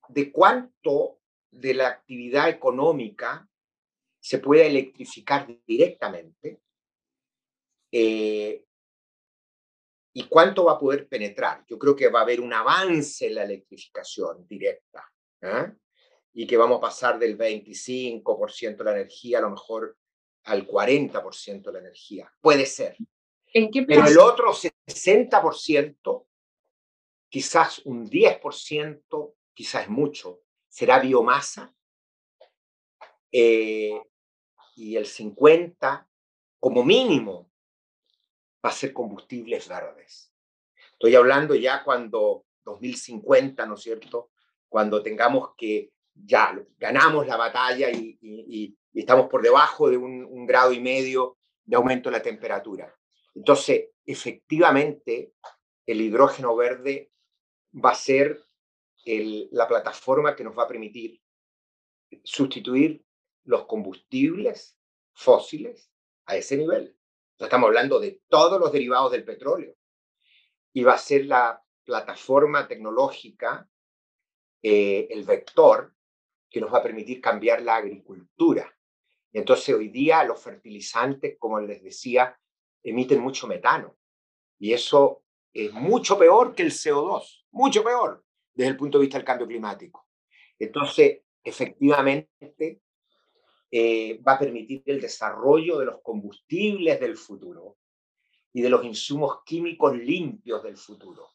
de 0.07 0.31
cuánto 0.31 1.19
de 1.51 1.73
la 1.73 1.89
actividad 1.89 2.47
económica 2.47 3.47
se 4.21 4.39
pueda 4.39 4.63
electrificar 4.63 5.47
directamente 5.67 6.61
eh, 7.91 8.63
y 10.13 10.27
cuánto 10.27 10.65
va 10.65 10.73
a 10.73 10.79
poder 10.79 11.09
penetrar. 11.09 11.65
Yo 11.67 11.77
creo 11.77 11.95
que 11.95 12.07
va 12.07 12.19
a 12.19 12.23
haber 12.23 12.39
un 12.39 12.53
avance 12.53 13.27
en 13.27 13.35
la 13.35 13.43
electrificación 13.43 14.47
directa 14.47 15.11
¿eh? 15.41 15.73
y 16.33 16.47
que 16.47 16.55
vamos 16.55 16.77
a 16.77 16.81
pasar 16.81 17.19
del 17.19 17.37
25% 17.37 18.77
de 18.77 18.83
la 18.85 18.91
energía 18.91 19.39
a 19.39 19.41
lo 19.41 19.49
mejor 19.49 19.97
al 20.45 20.67
40% 20.67 21.61
de 21.61 21.71
la 21.71 21.79
energía. 21.79 22.31
Puede 22.41 22.65
ser. 22.65 22.97
¿En 23.53 23.69
qué 23.69 23.83
Pero 23.83 24.07
el 24.07 24.17
otro 24.17 24.53
60%, 24.53 26.25
quizás 27.29 27.79
un 27.85 28.09
10%, 28.09 29.33
quizás 29.53 29.89
mucho, 29.89 30.41
será 30.67 30.99
biomasa. 30.99 31.75
Eh, 33.31 34.01
y 34.75 34.95
el 34.95 35.05
50%, 35.05 36.07
como 36.59 36.83
mínimo, 36.83 37.51
va 38.63 38.69
a 38.69 38.73
ser 38.73 38.93
combustibles 38.93 39.67
verdes. 39.67 40.33
Estoy 40.93 41.15
hablando 41.15 41.55
ya 41.55 41.83
cuando 41.83 42.45
2050, 42.63 43.65
¿no 43.65 43.73
es 43.73 43.81
cierto? 43.81 44.31
Cuando 44.69 45.01
tengamos 45.01 45.55
que 45.57 45.91
ya 46.25 46.57
ganamos 46.77 47.27
la 47.27 47.37
batalla 47.37 47.89
y, 47.91 48.77
estamos 48.93 49.27
por 49.29 49.41
debajo 49.41 49.89
de 49.89 49.97
un, 49.97 50.45
grado 50.45 50.73
y 50.73 50.79
medio 50.79 51.37
de 51.63 51.75
aumento 51.75 52.09
de 52.09 52.17
la 52.17 52.21
temperatura. 52.21 52.93
Entonces, 53.33 53.89
efectivamente, 54.05 55.33
el 55.85 56.01
hidrógeno 56.01 56.55
verde 56.55 57.11
va 57.73 57.91
a 57.91 57.95
ser 57.95 58.41
la 59.05 59.67
plataforma 59.67 60.35
que 60.35 60.43
nos 60.43 60.57
va 60.57 60.63
a 60.63 60.67
permitir 60.67 61.21
sustituir 62.23 63.03
los 63.45 63.65
combustibles 63.65 64.77
fósiles 65.13 65.91
a 66.25 66.35
ese 66.35 66.57
nivel. 66.57 66.95
estamos 67.39 67.67
hablando 67.67 67.99
de 67.99 68.21
todos 68.27 68.59
los 68.59 68.71
derivados 68.71 69.11
del 69.11 69.23
petróleo. 69.23 69.75
Y 70.73 70.83
va 70.83 70.93
a 70.93 70.97
ser 70.97 71.25
la 71.25 71.61
plataforma 71.83 72.67
tecnológica, 72.67 73.67
eh, 74.61 75.07
el 75.09 75.23
vector, 75.23 75.93
que 76.51 76.59
nos 76.59 76.71
va 76.71 76.79
a 76.79 76.83
permitir 76.83 77.21
cambiar 77.21 77.61
la 77.61 77.77
agricultura. 77.77 78.71
Y 79.31 79.39
entonces 79.39 79.73
hoy 79.73 79.87
día 79.87 80.23
los 80.25 80.43
fertilizantes, 80.43 81.37
como 81.39 81.59
les 81.61 81.81
decía, 81.81 82.37
emiten 82.83 83.21
mucho 83.21 83.47
metano. 83.47 83.97
Y 84.59 84.73
eso 84.73 85.23
es 85.53 85.71
mucho 85.71 86.19
peor 86.19 86.53
que 86.53 86.63
el 86.63 86.71
CO2, 86.71 87.45
mucho 87.51 87.83
peor 87.83 88.23
desde 88.53 88.71
el 88.71 88.77
punto 88.77 88.97
de 88.97 89.03
vista 89.03 89.17
del 89.17 89.25
cambio 89.25 89.47
climático. 89.47 90.07
Entonces, 90.59 91.21
efectivamente, 91.41 92.81
eh, 93.71 94.21
va 94.21 94.33
a 94.33 94.39
permitir 94.39 94.83
el 94.85 94.99
desarrollo 94.99 95.79
de 95.79 95.85
los 95.85 96.01
combustibles 96.01 96.99
del 96.99 97.15
futuro 97.15 97.77
y 98.51 98.61
de 98.61 98.69
los 98.69 98.83
insumos 98.83 99.43
químicos 99.45 99.95
limpios 99.95 100.61
del 100.61 100.75
futuro. 100.75 101.29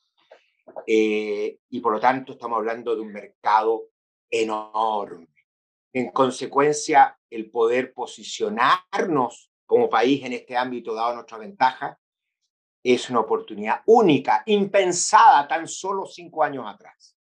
Eh, 0.87 1.61
y 1.71 1.81
por 1.81 1.93
lo 1.93 2.01
tanto 2.01 2.33
estamos 2.33 2.59
hablando 2.59 2.95
de 2.95 3.01
un 3.01 3.13
mercado 3.13 3.89
enorme. 4.31 5.29
En 5.93 6.11
consecuencia, 6.11 7.19
el 7.31 7.51
poder 7.51 7.93
posicionarnos 7.93 9.51
como 9.67 9.89
país 9.89 10.25
en 10.25 10.33
este 10.33 10.57
ámbito, 10.57 10.95
dado 10.95 11.15
nuestra 11.15 11.39
ventaja, 11.39 11.99
es 12.85 13.11
una 13.11 13.21
oportunidad 13.21 13.81
única, 13.87 14.43
impensada 14.47 15.49
tan 15.49 15.67
solo 15.67 16.07
cinco 16.07 16.45
años 16.45 16.65
atrás. 16.67 17.17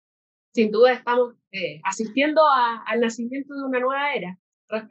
Sin 0.54 0.70
duda 0.70 0.92
estamos 0.92 1.34
eh, 1.50 1.80
asistiendo 1.84 2.42
al 2.48 3.00
nacimiento 3.00 3.54
de 3.54 3.64
una 3.64 3.80
nueva 3.80 4.14
era. 4.14 4.38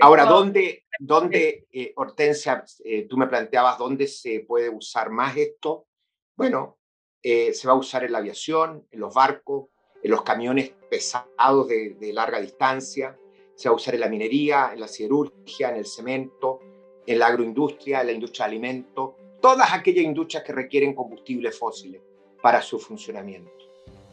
Ahora, 0.02 0.26
¿dónde, 0.26 0.86
dónde 1.00 1.68
eh, 1.72 1.94
Hortensia, 1.96 2.64
eh, 2.84 3.08
tú 3.08 3.18
me 3.18 3.28
planteabas 3.28 3.78
dónde 3.78 4.08
se 4.08 4.42
puede 4.42 4.70
usar 4.70 5.10
más 5.10 5.36
esto? 5.38 5.88
Bueno, 6.36 6.78
se 7.24 7.68
va 7.68 7.74
a 7.74 7.78
usar 7.78 8.04
en 8.04 8.12
la 8.12 8.20
aviación, 8.20 8.86
en 8.92 9.00
los 9.00 9.14
barcos, 9.14 9.70
en 10.06 10.12
los 10.12 10.22
camiones 10.22 10.72
pesados 10.88 11.68
de, 11.68 12.12
larga 12.14 12.40
distancia, 12.40 13.18
se 13.56 13.68
va 13.68 13.74
a 13.74 13.76
usar 13.76 13.96
en 13.96 14.02
la 14.02 14.08
minería, 14.08 14.70
en 14.72 14.80
la 14.80 14.88
siderurgia, 14.88 15.72
en 15.72 15.78
el 15.78 15.86
cemento, 15.88 16.60
en 17.08 17.18
la 17.18 17.26
agroindustria, 17.26 18.02
en 18.02 18.08
la 18.08 18.14
industria 18.14 18.46
de 18.46 18.52
alimentos, 18.52 19.16
todas 19.42 19.74
aquellas 19.74 20.06
industrias 20.06 20.44
que 20.44 20.54
requieren 20.54 20.94
combustibles 20.94 21.58
fósiles 21.58 22.04
para 22.40 22.62
su 22.62 22.78
funcionamiento. 22.78 23.52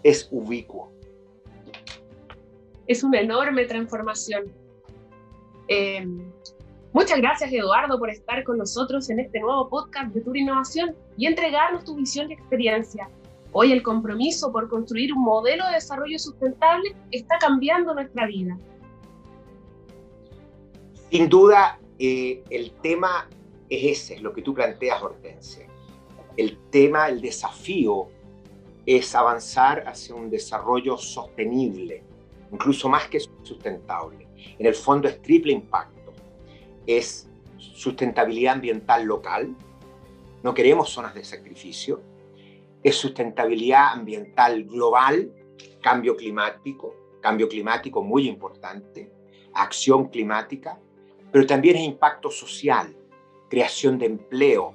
Es 0.02 0.28
ubicuo. 0.31 0.90
Es 2.87 3.05
una 3.05 3.20
enorme 3.20 3.66
transformación 3.66 4.50
eh, 5.68 6.07
muchas 6.94 7.18
gracias, 7.18 7.52
Eduardo, 7.52 7.98
por 7.98 8.09
estar 8.09 8.42
con 8.44 8.57
nosotros 8.57 9.11
en 9.11 9.20
este 9.20 9.40
nuevo 9.40 9.68
podcast 9.68 10.14
de 10.14 10.22
Tour 10.22 10.38
Innovación 10.38 10.96
y 11.18 11.26
entregarnos 11.26 11.85
tu 11.85 11.96
visión 11.96 12.31
y 12.31 12.35
experiencia. 12.35 13.11
Hoy 13.53 13.71
el 13.71 13.83
compromiso 13.83 14.51
por 14.51 14.69
construir 14.69 15.12
un 15.12 15.23
modelo 15.23 15.67
de 15.67 15.75
desarrollo 15.75 16.19
sustentable 16.19 16.97
está 17.11 17.38
cambiando 17.38 17.95
nuestra 17.95 18.27
vida. 18.27 18.57
Sin 21.11 21.29
duda, 21.29 21.79
eh, 21.99 22.43
el 22.49 22.73
tema 22.81 23.29
es 23.69 24.01
ese, 24.01 24.15
es 24.15 24.23
lo 24.23 24.33
que 24.33 24.41
tú 24.41 24.55
planteas, 24.55 25.03
Hortensia. 25.03 25.67
El 26.38 26.57
tema, 26.71 27.09
el 27.09 27.21
desafío 27.21 28.09
es 28.87 29.15
avanzar 29.15 29.87
hacia 29.87 30.15
un 30.15 30.31
desarrollo 30.31 30.97
sostenible, 30.97 32.03
incluso 32.51 32.88
más 32.88 33.07
que 33.09 33.21
sustentable. 33.21 34.27
En 34.59 34.65
el 34.65 34.75
fondo 34.75 35.09
es 35.09 35.21
triple 35.21 35.53
impacto. 35.53 36.15
Es 36.87 37.29
sustentabilidad 37.59 38.55
ambiental 38.55 39.05
local, 39.05 39.55
no 40.43 40.55
queremos 40.55 40.88
zonas 40.88 41.15
de 41.15 41.23
sacrificio, 41.23 42.01
es 42.83 42.97
sustentabilidad 42.97 43.92
ambiental 43.92 44.64
global, 44.64 45.33
cambio 45.81 46.16
climático, 46.16 46.95
cambio 47.21 47.49
climático 47.49 48.03
muy 48.03 48.29
importante, 48.29 49.11
acción 49.55 50.09
climática, 50.09 50.79
pero 51.31 51.47
también 51.47 51.77
es 51.77 51.83
impacto 51.83 52.31
social, 52.31 52.95
creación 53.49 53.99
de 53.99 54.07
empleo, 54.07 54.75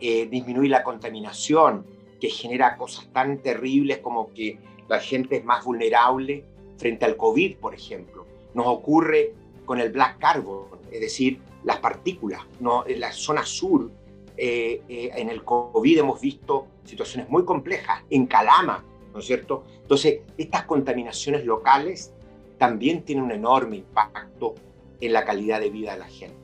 eh, 0.00 0.26
disminuir 0.26 0.70
la 0.70 0.82
contaminación, 0.82 1.84
que 2.20 2.28
genera 2.28 2.76
cosas 2.76 3.10
tan 3.12 3.42
terribles 3.42 3.98
como 3.98 4.32
que 4.32 4.58
la 4.88 5.00
gente 5.00 5.36
es 5.36 5.44
más 5.44 5.64
vulnerable 5.64 6.44
frente 6.76 7.04
al 7.04 7.16
COVID, 7.16 7.56
por 7.56 7.74
ejemplo. 7.74 8.26
Nos 8.54 8.66
ocurre 8.66 9.34
con 9.64 9.80
el 9.80 9.90
black 9.90 10.18
carbon, 10.18 10.66
es 10.90 11.00
decir, 11.00 11.40
las 11.64 11.78
partículas. 11.78 12.42
¿no? 12.60 12.86
En 12.86 13.00
la 13.00 13.12
zona 13.12 13.44
sur, 13.44 13.90
eh, 14.36 14.82
eh, 14.88 15.10
en 15.14 15.28
el 15.28 15.44
COVID 15.44 15.98
hemos 15.98 16.20
visto 16.20 16.66
situaciones 16.84 17.28
muy 17.28 17.44
complejas, 17.44 18.02
en 18.10 18.26
Calama, 18.26 18.84
¿no 19.12 19.20
es 19.20 19.26
cierto? 19.26 19.64
Entonces, 19.82 20.20
estas 20.38 20.64
contaminaciones 20.64 21.44
locales 21.44 22.12
también 22.58 23.02
tienen 23.04 23.24
un 23.24 23.32
enorme 23.32 23.76
impacto 23.76 24.54
en 25.00 25.12
la 25.12 25.24
calidad 25.24 25.60
de 25.60 25.70
vida 25.70 25.92
de 25.92 25.98
la 25.98 26.08
gente. 26.08 26.36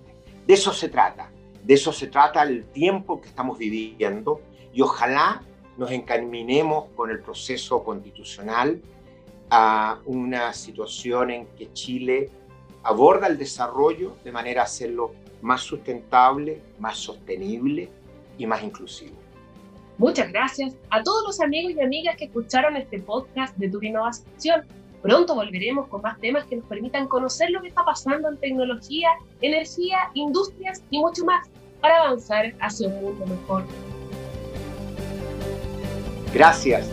De 0.47 0.55
eso 0.55 0.73
se 0.73 0.89
trata, 0.89 1.31
de 1.63 1.75
eso 1.75 1.93
se 1.93 2.07
trata 2.07 2.43
el 2.43 2.65
tiempo 2.67 3.21
que 3.21 3.29
estamos 3.29 3.59
viviendo 3.59 4.41
y 4.73 4.81
ojalá 4.81 5.43
nos 5.77 5.91
encaminemos 5.91 6.87
con 6.95 7.11
el 7.11 7.21
proceso 7.21 7.85
constitucional 7.85 8.81
a 9.51 10.01
una 10.07 10.53
situación 10.53 11.31
en 11.31 11.47
que 11.49 11.73
Chile 11.73 12.31
aborda 12.83 13.27
el 13.27 13.37
desarrollo 13.37 14.17
de 14.25 14.33
manera 14.33 14.63
a 14.63 14.65
hacerlo 14.65 15.13
más 15.43 15.63
sustentable, 15.63 16.63
más 16.79 16.99
sostenible 16.99 17.91
y 18.39 18.47
más 18.47 18.63
inclusivo. 18.63 19.26
Muchas 19.99 20.31
gracias 20.31 20.75
a 20.91 21.03
todos 21.03 21.25
los 21.27 21.41
amigos 21.41 21.73
y 21.75 21.81
amigas 21.81 22.17
que 22.17 22.27
escucharon 22.27 22.77
este 22.77 22.99
podcast 22.99 23.57
de 23.57 23.71
Tu 23.71 23.83
Innovación. 23.83 24.63
Pronto 25.01 25.35
volveremos 25.35 25.89
con 25.89 26.03
más 26.03 26.19
temas 26.21 26.45
que 26.45 26.57
nos 26.57 26.67
permitan 26.67 27.09
conocer 27.09 27.51
lo 27.51 27.63
que 27.63 27.69
está 27.69 27.83
pasando 27.83 28.29
en 28.29 28.37
tecnología, 28.37 29.09
energía, 29.41 29.99
industrias 30.13 30.83
y 30.91 30.99
mucho 30.99 31.25
más 31.25 31.49
para 31.81 32.03
avanzar 32.03 32.53
hacia 32.61 32.89
un 32.89 33.01
mundo 33.01 33.27
mejor. 33.27 33.65
Gracias 36.35 36.91